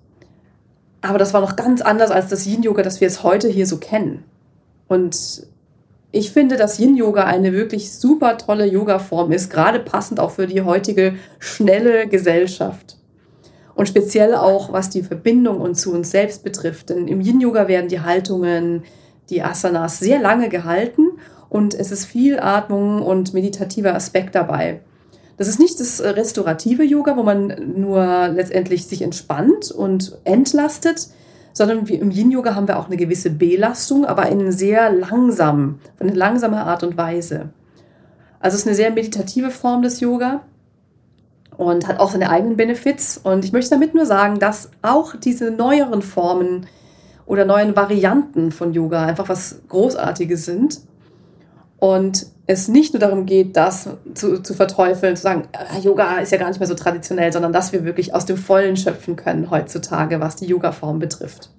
Aber 1.02 1.18
das 1.18 1.34
war 1.34 1.40
noch 1.40 1.56
ganz 1.56 1.80
anders 1.80 2.12
als 2.12 2.28
das 2.28 2.46
Yin-Yoga, 2.46 2.84
das 2.84 3.00
wir 3.00 3.08
jetzt 3.08 3.24
heute 3.24 3.48
hier 3.48 3.66
so 3.66 3.78
kennen. 3.78 4.22
Und 4.86 5.48
ich 6.12 6.30
finde, 6.30 6.56
dass 6.56 6.78
Yin-Yoga 6.78 7.24
eine 7.24 7.52
wirklich 7.52 7.92
super 7.92 8.38
tolle 8.38 8.66
Yoga-Form 8.66 9.32
ist, 9.32 9.50
gerade 9.50 9.80
passend 9.80 10.20
auch 10.20 10.30
für 10.30 10.46
die 10.46 10.62
heutige 10.62 11.16
schnelle 11.40 12.06
Gesellschaft. 12.06 12.95
Und 13.76 13.88
speziell 13.88 14.34
auch, 14.34 14.72
was 14.72 14.90
die 14.90 15.02
Verbindung 15.02 15.60
und 15.60 15.76
zu 15.76 15.92
uns 15.92 16.10
selbst 16.10 16.42
betrifft. 16.42 16.88
Denn 16.88 17.06
im 17.06 17.20
Yin-Yoga 17.20 17.68
werden 17.68 17.88
die 17.88 18.00
Haltungen, 18.00 18.82
die 19.28 19.42
Asanas 19.42 19.98
sehr 19.98 20.18
lange 20.18 20.48
gehalten 20.48 21.02
und 21.48 21.74
es 21.74 21.92
ist 21.92 22.06
viel 22.06 22.40
Atmung 22.40 23.02
und 23.02 23.34
meditativer 23.34 23.94
Aspekt 23.94 24.34
dabei. 24.34 24.80
Das 25.36 25.48
ist 25.48 25.60
nicht 25.60 25.78
das 25.78 26.02
restaurative 26.02 26.82
Yoga, 26.82 27.16
wo 27.16 27.22
man 27.22 27.74
nur 27.76 28.28
letztendlich 28.28 28.86
sich 28.86 29.02
entspannt 29.02 29.70
und 29.70 30.18
entlastet, 30.24 31.08
sondern 31.52 31.86
im 31.86 32.10
Yin-Yoga 32.10 32.54
haben 32.54 32.68
wir 32.68 32.78
auch 32.78 32.86
eine 32.86 32.96
gewisse 32.96 33.30
Belastung, 33.30 34.06
aber 34.06 34.28
in 34.30 34.52
sehr 34.52 34.90
langsam, 34.90 35.80
von 35.96 36.06
einer 36.06 36.16
langsamen 36.16 36.58
Art 36.58 36.82
und 36.82 36.96
Weise. 36.96 37.50
Also 38.40 38.54
es 38.54 38.62
ist 38.62 38.66
eine 38.66 38.76
sehr 38.76 38.90
meditative 38.90 39.50
Form 39.50 39.82
des 39.82 40.00
Yoga 40.00 40.42
und 41.56 41.86
hat 41.88 41.98
auch 41.98 42.10
seine 42.10 42.30
eigenen 42.30 42.56
Benefits. 42.56 43.18
Und 43.18 43.44
ich 43.44 43.52
möchte 43.52 43.70
damit 43.70 43.94
nur 43.94 44.06
sagen, 44.06 44.38
dass 44.38 44.70
auch 44.82 45.16
diese 45.16 45.50
neueren 45.50 46.02
Formen 46.02 46.66
oder 47.26 47.44
neuen 47.44 47.74
Varianten 47.74 48.52
von 48.52 48.72
Yoga 48.72 49.04
einfach 49.04 49.28
was 49.28 49.60
Großartiges 49.68 50.44
sind. 50.44 50.80
Und 51.78 52.26
es 52.46 52.68
nicht 52.68 52.94
nur 52.94 53.00
darum 53.00 53.26
geht, 53.26 53.56
das 53.56 53.90
zu, 54.14 54.42
zu 54.42 54.54
verteufeln, 54.54 55.16
zu 55.16 55.22
sagen, 55.22 55.48
ah, 55.52 55.78
Yoga 55.78 56.18
ist 56.18 56.32
ja 56.32 56.38
gar 56.38 56.48
nicht 56.48 56.60
mehr 56.60 56.68
so 56.68 56.74
traditionell, 56.74 57.32
sondern 57.32 57.52
dass 57.52 57.72
wir 57.72 57.84
wirklich 57.84 58.14
aus 58.14 58.24
dem 58.24 58.36
Vollen 58.36 58.76
schöpfen 58.76 59.16
können 59.16 59.50
heutzutage, 59.50 60.20
was 60.20 60.36
die 60.36 60.46
Yoga-Form 60.46 60.98
betrifft. 60.98 61.50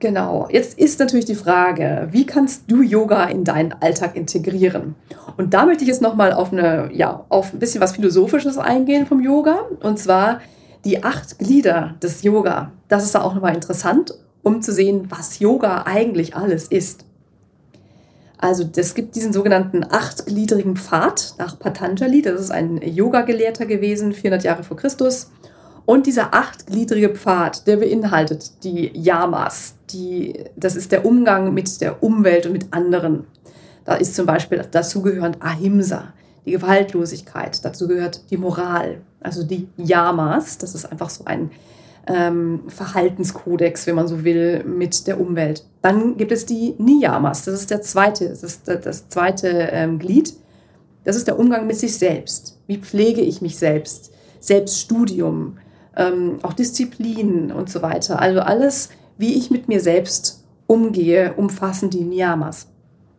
Genau, 0.00 0.48
jetzt 0.50 0.78
ist 0.78 0.98
natürlich 0.98 1.26
die 1.26 1.34
Frage, 1.34 2.08
wie 2.10 2.24
kannst 2.24 2.70
du 2.70 2.80
Yoga 2.80 3.24
in 3.24 3.44
deinen 3.44 3.74
Alltag 3.74 4.16
integrieren? 4.16 4.94
Und 5.36 5.52
da 5.52 5.66
möchte 5.66 5.84
ich 5.84 5.88
jetzt 5.88 6.00
nochmal 6.00 6.32
auf, 6.32 6.52
ja, 6.52 7.26
auf 7.28 7.52
ein 7.52 7.58
bisschen 7.58 7.82
was 7.82 7.92
Philosophisches 7.92 8.56
eingehen 8.56 9.04
vom 9.06 9.20
Yoga. 9.20 9.58
Und 9.82 9.98
zwar, 9.98 10.40
die 10.86 11.04
acht 11.04 11.38
Glieder 11.38 11.96
des 12.02 12.22
Yoga. 12.22 12.72
Das 12.88 13.04
ist 13.04 13.14
da 13.14 13.20
auch 13.20 13.34
nochmal 13.34 13.54
interessant, 13.54 14.14
um 14.42 14.62
zu 14.62 14.72
sehen, 14.72 15.08
was 15.10 15.38
Yoga 15.38 15.82
eigentlich 15.84 16.34
alles 16.34 16.68
ist. 16.68 17.04
Also 18.38 18.64
es 18.74 18.94
gibt 18.94 19.16
diesen 19.16 19.34
sogenannten 19.34 19.84
achtgliedrigen 19.84 20.76
Pfad 20.76 21.34
nach 21.36 21.58
Patanjali. 21.58 22.22
Das 22.22 22.40
ist 22.40 22.50
ein 22.50 22.80
Yoga-Gelehrter 22.82 23.66
gewesen, 23.66 24.14
400 24.14 24.44
Jahre 24.44 24.62
vor 24.62 24.78
Christus. 24.78 25.30
Und 25.86 26.06
dieser 26.06 26.34
achtgliedrige 26.34 27.10
Pfad, 27.10 27.66
der 27.66 27.76
beinhaltet 27.76 28.64
die 28.64 28.90
Yamas. 28.94 29.74
Die, 29.90 30.44
das 30.56 30.76
ist 30.76 30.92
der 30.92 31.04
Umgang 31.04 31.52
mit 31.52 31.80
der 31.80 32.02
Umwelt 32.02 32.46
und 32.46 32.52
mit 32.52 32.72
anderen. 32.72 33.26
Da 33.84 33.94
ist 33.94 34.14
zum 34.14 34.26
Beispiel 34.26 34.64
dazugehörend 34.70 35.42
Ahimsa, 35.42 36.12
die 36.46 36.52
Gewaltlosigkeit. 36.52 37.64
Dazu 37.64 37.88
gehört 37.88 38.30
die 38.30 38.36
Moral, 38.36 39.00
also 39.20 39.42
die 39.42 39.68
Yamas. 39.76 40.58
Das 40.58 40.74
ist 40.74 40.84
einfach 40.84 41.10
so 41.10 41.24
ein 41.24 41.50
ähm, 42.06 42.62
Verhaltenskodex, 42.68 43.86
wenn 43.86 43.94
man 43.94 44.08
so 44.08 44.24
will, 44.24 44.64
mit 44.64 45.06
der 45.06 45.20
Umwelt. 45.20 45.64
Dann 45.82 46.16
gibt 46.16 46.32
es 46.32 46.46
die 46.46 46.74
Niyamas. 46.78 47.44
Das 47.44 47.54
ist 47.54 47.70
der 47.70 47.82
zweite, 47.82 48.28
das 48.28 48.42
ist 48.42 48.68
das 48.68 49.08
zweite 49.08 49.48
ähm, 49.48 49.98
Glied. 49.98 50.34
Das 51.04 51.16
ist 51.16 51.28
der 51.28 51.38
Umgang 51.38 51.66
mit 51.66 51.76
sich 51.76 51.96
selbst. 51.96 52.58
Wie 52.66 52.78
pflege 52.78 53.20
ich 53.20 53.40
mich 53.40 53.56
selbst? 53.56 54.12
Selbststudium, 54.40 55.58
ähm, 56.00 56.38
auch 56.42 56.54
Disziplin 56.54 57.52
und 57.52 57.70
so 57.70 57.82
weiter. 57.82 58.18
Also 58.20 58.40
alles, 58.40 58.88
wie 59.18 59.34
ich 59.34 59.50
mit 59.50 59.68
mir 59.68 59.80
selbst 59.80 60.42
umgehe, 60.66 61.34
umfassen 61.34 61.90
die 61.90 62.00
Niyamas. 62.00 62.68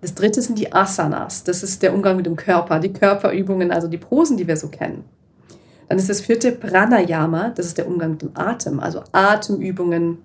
Das 0.02 0.16
dritte 0.16 0.42
sind 0.42 0.58
die 0.58 0.74
Asanas. 0.74 1.44
Das 1.44 1.62
ist 1.62 1.84
der 1.84 1.94
Umgang 1.94 2.18
mit 2.18 2.26
dem 2.26 2.36
Körper, 2.36 2.80
die 2.80 2.92
Körperübungen, 2.92 3.72
also 3.72 3.88
die 3.88 4.00
Posen, 4.00 4.36
die 4.36 4.48
wir 4.48 4.58
so 4.58 4.68
kennen. 4.68 5.04
Dann 5.88 6.00
ist 6.00 6.10
das 6.10 6.22
vierte 6.22 6.52
Pranayama, 6.54 7.50
das 7.50 7.68
ist 7.68 7.78
der 7.78 7.88
Umgang 7.88 8.12
mit 8.12 8.22
dem 8.24 8.32
Atem, 8.34 8.80
also 8.80 9.04
Atemübungen. 9.12 10.20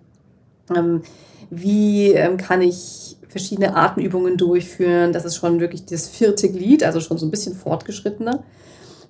Ähm, 0.75 1.03
wie 1.51 2.13
ähm, 2.13 2.39
kann 2.39 2.63
ich 2.63 3.17
verschiedene 3.29 3.77
Atemübungen 3.77 4.37
durchführen? 4.37 5.13
Das 5.13 5.25
ist 5.25 5.37
schon 5.37 5.61
wirklich 5.61 5.85
das 5.85 6.09
vierte 6.09 6.51
Glied, 6.51 6.85
also 6.85 7.01
schon 7.01 7.19
so 7.19 7.27
ein 7.27 7.31
bisschen 7.31 7.55
fortgeschrittener. 7.55 8.45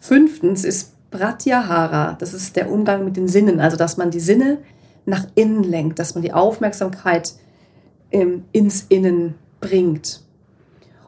Fünftens 0.00 0.64
ist 0.64 0.95
Pratyahara, 1.10 2.16
das 2.18 2.34
ist 2.34 2.56
der 2.56 2.70
Umgang 2.70 3.04
mit 3.04 3.16
den 3.16 3.28
Sinnen, 3.28 3.60
also 3.60 3.76
dass 3.76 3.96
man 3.96 4.10
die 4.10 4.20
Sinne 4.20 4.58
nach 5.04 5.26
innen 5.34 5.62
lenkt, 5.62 5.98
dass 5.98 6.14
man 6.14 6.22
die 6.22 6.32
Aufmerksamkeit 6.32 7.34
ähm, 8.10 8.44
ins 8.52 8.86
Innen 8.88 9.34
bringt. 9.60 10.20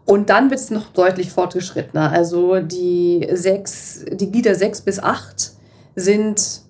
Und 0.04 0.30
dann 0.30 0.48
wird 0.50 0.60
es 0.60 0.70
noch 0.70 0.88
deutlich 0.92 1.32
fortgeschrittener. 1.32 2.10
Also 2.10 2.60
die 2.60 3.28
sechs, 3.32 4.04
die 4.10 4.30
Glieder 4.30 4.54
sechs 4.54 4.80
bis 4.80 4.98
acht 4.98 5.52
sind, 5.96 6.62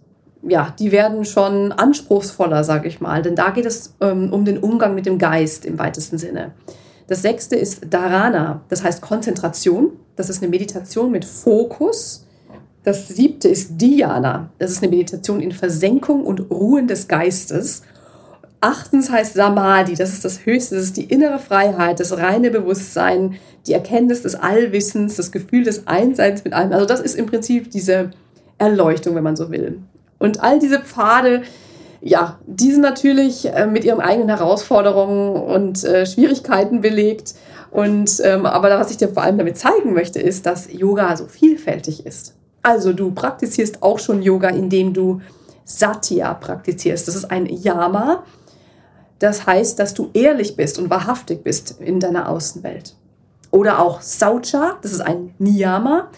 ja, 0.42 0.74
die 0.78 0.90
werden 0.90 1.24
schon 1.24 1.70
anspruchsvoller, 1.70 2.64
sage 2.64 2.88
ich 2.88 3.00
mal. 3.00 3.22
Denn 3.22 3.36
da 3.36 3.50
geht 3.50 3.66
es 3.66 3.94
ähm, 4.00 4.32
um 4.32 4.44
den 4.44 4.58
Umgang 4.58 4.94
mit 4.94 5.06
dem 5.06 5.18
Geist 5.18 5.64
im 5.64 5.78
weitesten 5.78 6.18
Sinne. 6.18 6.52
Das 7.06 7.22
sechste 7.22 7.56
ist 7.56 7.82
Dharana, 7.88 8.62
das 8.68 8.82
heißt 8.82 9.00
Konzentration. 9.02 9.92
Das 10.16 10.28
ist 10.28 10.42
eine 10.42 10.50
Meditation 10.50 11.12
mit 11.12 11.24
Fokus. 11.24 12.26
Das 12.84 13.08
siebte 13.08 13.48
ist 13.48 13.80
Dhyana. 13.80 14.50
Das 14.58 14.70
ist 14.70 14.82
eine 14.82 14.90
Meditation 14.90 15.40
in 15.40 15.52
Versenkung 15.52 16.24
und 16.24 16.50
Ruhen 16.50 16.86
des 16.86 17.08
Geistes. 17.08 17.82
Achtens 18.60 19.10
heißt 19.10 19.34
Samadhi, 19.34 19.94
das 19.94 20.12
ist 20.12 20.24
das 20.24 20.44
Höchste, 20.44 20.74
das 20.74 20.84
ist 20.84 20.96
die 20.96 21.04
innere 21.04 21.38
Freiheit, 21.38 22.00
das 22.00 22.16
reine 22.16 22.50
Bewusstsein, 22.50 23.36
die 23.66 23.72
Erkenntnis 23.72 24.22
des 24.22 24.34
Allwissens, 24.34 25.16
das 25.16 25.30
Gefühl 25.30 25.62
des 25.62 25.86
Einseins 25.86 26.42
mit 26.42 26.54
allem. 26.54 26.72
Also 26.72 26.86
das 26.86 27.00
ist 27.00 27.14
im 27.14 27.26
Prinzip 27.26 27.70
diese 27.70 28.10
Erleuchtung, 28.58 29.14
wenn 29.14 29.22
man 29.22 29.36
so 29.36 29.50
will. 29.52 29.80
Und 30.18 30.42
all 30.42 30.58
diese 30.58 30.80
Pfade, 30.80 31.42
ja, 32.00 32.38
die 32.46 32.72
sind 32.72 32.80
natürlich 32.80 33.46
äh, 33.46 33.66
mit 33.66 33.84
ihren 33.84 34.00
eigenen 34.00 34.28
Herausforderungen 34.28 35.36
und 35.36 35.84
äh, 35.84 36.06
Schwierigkeiten 36.06 36.80
belegt. 36.80 37.34
Und 37.70 38.20
ähm, 38.24 38.46
aber 38.46 38.70
was 38.70 38.90
ich 38.90 38.96
dir 38.96 39.08
vor 39.08 39.22
allem 39.22 39.38
damit 39.38 39.58
zeigen 39.58 39.92
möchte, 39.92 40.20
ist, 40.20 40.46
dass 40.46 40.72
Yoga 40.72 41.16
so 41.16 41.26
vielfältig 41.26 42.06
ist. 42.06 42.34
Also 42.62 42.92
du 42.92 43.12
praktizierst 43.12 43.82
auch 43.82 43.98
schon 43.98 44.22
Yoga, 44.22 44.48
indem 44.48 44.92
du 44.92 45.20
Satya 45.64 46.34
praktizierst. 46.34 47.08
Das 47.08 47.14
ist 47.14 47.30
ein 47.30 47.46
Yama. 47.46 48.24
Das 49.18 49.46
heißt, 49.46 49.78
dass 49.78 49.94
du 49.94 50.10
ehrlich 50.14 50.56
bist 50.56 50.78
und 50.78 50.90
wahrhaftig 50.90 51.42
bist 51.42 51.80
in 51.80 52.00
deiner 52.00 52.28
Außenwelt. 52.28 52.94
Oder 53.50 53.80
auch 53.80 54.00
Saucha, 54.00 54.78
das 54.82 54.92
ist 54.92 55.00
ein 55.00 55.34
Niyama. 55.38 56.08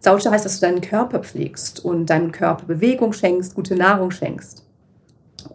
Saucha 0.00 0.30
heißt, 0.30 0.44
dass 0.44 0.60
du 0.60 0.66
deinen 0.66 0.80
Körper 0.80 1.20
pflegst 1.20 1.84
und 1.84 2.06
deinem 2.06 2.32
Körper 2.32 2.66
Bewegung 2.66 3.12
schenkst, 3.12 3.54
gute 3.54 3.76
Nahrung 3.76 4.10
schenkst. 4.10 4.64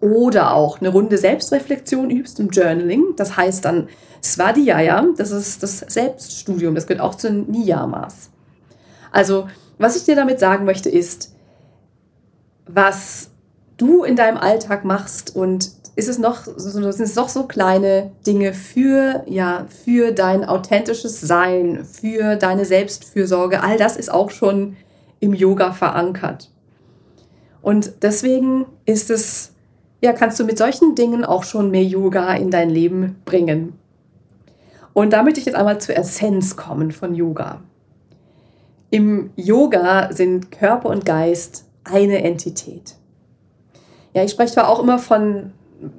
Oder 0.02 0.54
auch 0.54 0.80
eine 0.80 0.90
Runde 0.90 1.18
Selbstreflexion 1.18 2.10
übst 2.10 2.40
im 2.40 2.50
Journaling. 2.50 3.16
Das 3.18 3.38
heißt 3.38 3.66
dann 3.66 3.88
Svadhyaya, 4.24 5.06
das 5.18 5.32
ist 5.32 5.62
das 5.62 5.80
Selbststudium, 5.80 6.74
das 6.74 6.88
gehört 6.88 7.02
auch 7.04 7.16
zu 7.16 7.28
den 7.28 7.52
Niyamas. 7.52 8.32
Also, 9.12 9.48
was 9.78 9.96
ich 9.96 10.04
dir 10.04 10.16
damit 10.16 10.40
sagen 10.40 10.66
möchte, 10.66 10.90
ist, 10.90 11.34
was 12.68 13.30
du 13.78 14.04
in 14.04 14.16
deinem 14.16 14.38
Alltag 14.38 14.86
machst 14.86 15.36
und 15.36 15.72
ist 15.96 16.10
es 16.10 16.18
noch, 16.18 16.44
sind 16.58 16.84
es 16.84 17.16
noch 17.16 17.30
so 17.30 17.44
kleine 17.44 18.12
Dinge 18.28 18.54
für, 18.54 19.24
ja, 19.28 19.66
für 19.84 20.12
dein 20.12 20.44
authentisches 20.44 21.22
Sein, 21.22 21.86
für 21.86 22.36
deine 22.36 22.66
Selbstfürsorge. 22.66 23.64
All 23.64 23.78
das 23.78 23.96
ist 23.96 24.12
auch 24.12 24.30
schon 24.30 24.76
im 25.20 25.34
Yoga 25.34 25.72
verankert. 25.72 26.52
Und 27.62 28.04
deswegen 28.04 28.66
ist 28.86 29.10
es, 29.10 29.54
ja, 30.02 30.12
kannst 30.12 30.40
du 30.40 30.44
mit 30.44 30.58
solchen 30.58 30.96
Dingen 30.96 31.24
auch 31.24 31.44
schon 31.44 31.72
mehr 31.72 31.84
Yoga 31.84 32.34
in 32.34 32.52
dein 32.52 32.70
Leben 32.70 33.16
bringen. 33.24 33.74
Und 34.94 35.14
da 35.14 35.24
möchte 35.24 35.40
ich 35.40 35.46
jetzt 35.46 35.56
einmal 35.56 35.80
zur 35.80 35.98
Essenz 35.98 36.56
kommen 36.56 36.92
von 36.92 37.16
Yoga. 37.16 37.62
Im 38.96 39.32
Yoga 39.36 40.14
sind 40.14 40.54
Körper 40.54 40.88
und 40.88 41.06
Geist 41.06 41.66
eine 41.84 42.24
Entität. 42.24 42.96
Ja, 44.14 44.24
ich 44.24 44.32
spreche 44.32 44.54
zwar 44.54 44.70
auch 44.70 44.82
immer 44.82 45.00
von 45.00 45.52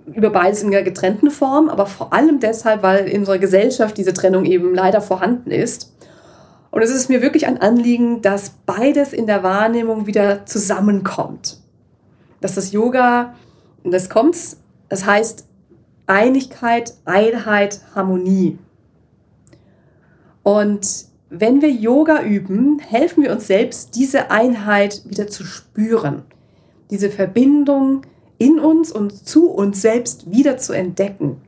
über 0.06 0.30
beides 0.30 0.62
in 0.62 0.68
einer 0.68 0.82
getrennten 0.82 1.30
Form, 1.30 1.68
aber 1.68 1.84
vor 1.84 2.14
allem 2.14 2.40
deshalb, 2.40 2.82
weil 2.82 3.06
in 3.06 3.18
unserer 3.20 3.36
Gesellschaft 3.36 3.98
diese 3.98 4.14
Trennung 4.14 4.46
eben 4.46 4.74
leider 4.74 5.02
vorhanden 5.02 5.50
ist. 5.50 5.94
Und 6.70 6.80
es 6.80 6.88
ist 6.88 7.10
mir 7.10 7.20
wirklich 7.20 7.46
ein 7.46 7.60
Anliegen, 7.60 8.22
dass 8.22 8.52
beides 8.64 9.12
in 9.12 9.26
der 9.26 9.42
Wahrnehmung 9.42 10.06
wieder 10.06 10.46
zusammenkommt. 10.46 11.58
Dass 12.40 12.54
das 12.54 12.72
Yoga, 12.72 13.34
das 13.84 14.08
kommt, 14.08 14.38
das 14.88 15.04
heißt 15.04 15.46
Einigkeit, 16.06 16.94
Einheit, 17.04 17.82
Harmonie. 17.94 18.58
Und 20.42 21.14
wenn 21.40 21.62
wir 21.62 21.70
Yoga 21.70 22.22
üben, 22.22 22.78
helfen 22.78 23.22
wir 23.22 23.32
uns 23.32 23.46
selbst, 23.46 23.96
diese 23.96 24.30
Einheit 24.30 25.02
wieder 25.06 25.26
zu 25.26 25.44
spüren. 25.44 26.22
Diese 26.90 27.10
Verbindung, 27.10 28.02
in 28.38 28.58
uns 28.58 28.92
und 28.92 29.26
zu 29.26 29.50
uns 29.50 29.80
selbst 29.80 30.30
wieder 30.30 30.58
zu 30.58 30.72
entdecken 30.72 31.40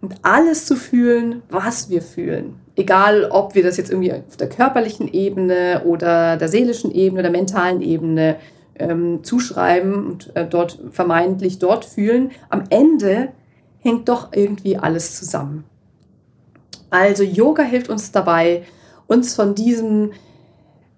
und 0.00 0.14
alles 0.22 0.66
zu 0.66 0.76
fühlen, 0.76 1.42
was 1.48 1.90
wir 1.90 2.02
fühlen. 2.02 2.56
Egal, 2.74 3.26
ob 3.30 3.54
wir 3.54 3.62
das 3.62 3.76
jetzt 3.76 3.90
irgendwie 3.90 4.12
auf 4.12 4.36
der 4.38 4.48
körperlichen 4.48 5.12
Ebene 5.12 5.82
oder 5.84 6.36
der 6.38 6.48
seelischen 6.48 6.90
Ebene 6.90 7.20
oder 7.20 7.30
der 7.30 7.38
mentalen 7.38 7.82
Ebene 7.82 8.36
ähm, 8.78 9.22
zuschreiben 9.22 10.06
und 10.06 10.34
äh, 10.34 10.46
dort 10.46 10.78
vermeintlich 10.90 11.58
dort 11.58 11.84
fühlen. 11.84 12.30
Am 12.48 12.64
Ende 12.70 13.28
hängt 13.80 14.08
doch 14.08 14.32
irgendwie 14.32 14.78
alles 14.78 15.16
zusammen. 15.16 15.64
Also 16.88 17.22
Yoga 17.22 17.62
hilft 17.62 17.88
uns 17.88 18.10
dabei, 18.10 18.64
uns 19.06 19.34
von 19.34 19.54
diesem 19.54 20.12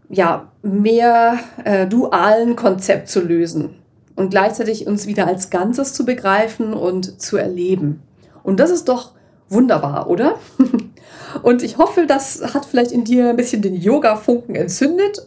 ja, 0.08 0.50
mehr 0.62 1.38
äh, 1.64 1.86
dualen 1.86 2.56
Konzept 2.56 3.08
zu 3.08 3.20
lösen 3.20 3.76
und 4.16 4.30
gleichzeitig 4.30 4.86
uns 4.86 5.06
wieder 5.06 5.26
als 5.26 5.50
Ganzes 5.50 5.92
zu 5.92 6.04
begreifen 6.04 6.72
und 6.72 7.20
zu 7.20 7.36
erleben. 7.36 8.02
Und 8.42 8.60
das 8.60 8.70
ist 8.70 8.88
doch 8.88 9.12
wunderbar, 9.48 10.08
oder? 10.08 10.36
und 11.42 11.62
ich 11.62 11.78
hoffe, 11.78 12.06
das 12.06 12.54
hat 12.54 12.64
vielleicht 12.64 12.92
in 12.92 13.04
dir 13.04 13.30
ein 13.30 13.36
bisschen 13.36 13.62
den 13.62 13.74
Yoga-Funken 13.74 14.54
entzündet. 14.54 15.26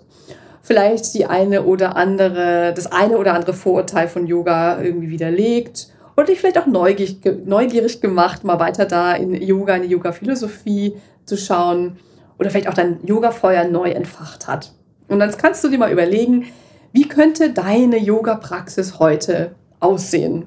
Vielleicht 0.62 1.14
die 1.14 1.26
eine 1.26 1.64
oder 1.64 1.96
andere, 1.96 2.74
das 2.76 2.92
eine 2.92 3.18
oder 3.18 3.34
andere 3.34 3.54
Vorurteil 3.54 4.08
von 4.08 4.28
Yoga 4.28 4.82
irgendwie 4.82 5.10
widerlegt 5.10 5.88
und 6.16 6.28
dich 6.28 6.40
vielleicht 6.40 6.58
auch 6.58 6.66
neugierig, 6.66 7.20
neugierig 7.46 8.02
gemacht, 8.02 8.44
mal 8.44 8.60
weiter 8.60 8.86
da 8.86 9.14
in 9.14 9.34
Yoga, 9.34 9.76
in 9.76 9.84
die 9.84 9.90
Yoga-Philosophie 9.90 10.98
zu 11.26 11.38
schauen 11.38 11.98
oder 12.40 12.50
vielleicht 12.50 12.68
auch 12.68 12.74
dein 12.74 13.06
Yoga-Feuer 13.06 13.66
neu 13.66 13.90
entfacht 13.92 14.48
hat. 14.48 14.74
Und 15.08 15.20
dann 15.20 15.32
kannst 15.38 15.64
du 15.64 15.70
dir 15.70 15.78
mal 15.78 15.92
überlegen, 15.92 16.46
wie 16.92 17.08
könnte 17.08 17.52
deine 17.52 17.98
Yoga-Praxis 17.98 19.00
heute 19.00 19.56
aussehen? 19.80 20.46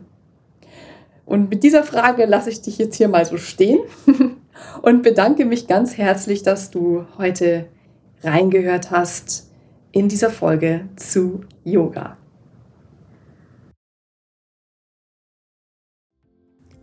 Und 1.24 1.48
mit 1.48 1.62
dieser 1.62 1.85
Frage 1.85 2.26
lasse 2.26 2.50
ich 2.50 2.61
dich 2.61 2.79
jetzt 2.79 2.96
hier 2.96 3.09
mal 3.09 3.24
so 3.24 3.37
stehen 3.37 3.79
und 4.83 5.03
bedanke 5.03 5.44
mich 5.44 5.68
ganz 5.68 5.96
herzlich, 5.96 6.42
dass 6.42 6.70
du 6.70 7.07
heute 7.18 7.66
reingehört 8.22 8.90
hast 8.90 9.48
in 9.92 10.09
dieser 10.09 10.31
Folge 10.31 10.88
zu 10.96 11.42
Yoga. 11.64 12.16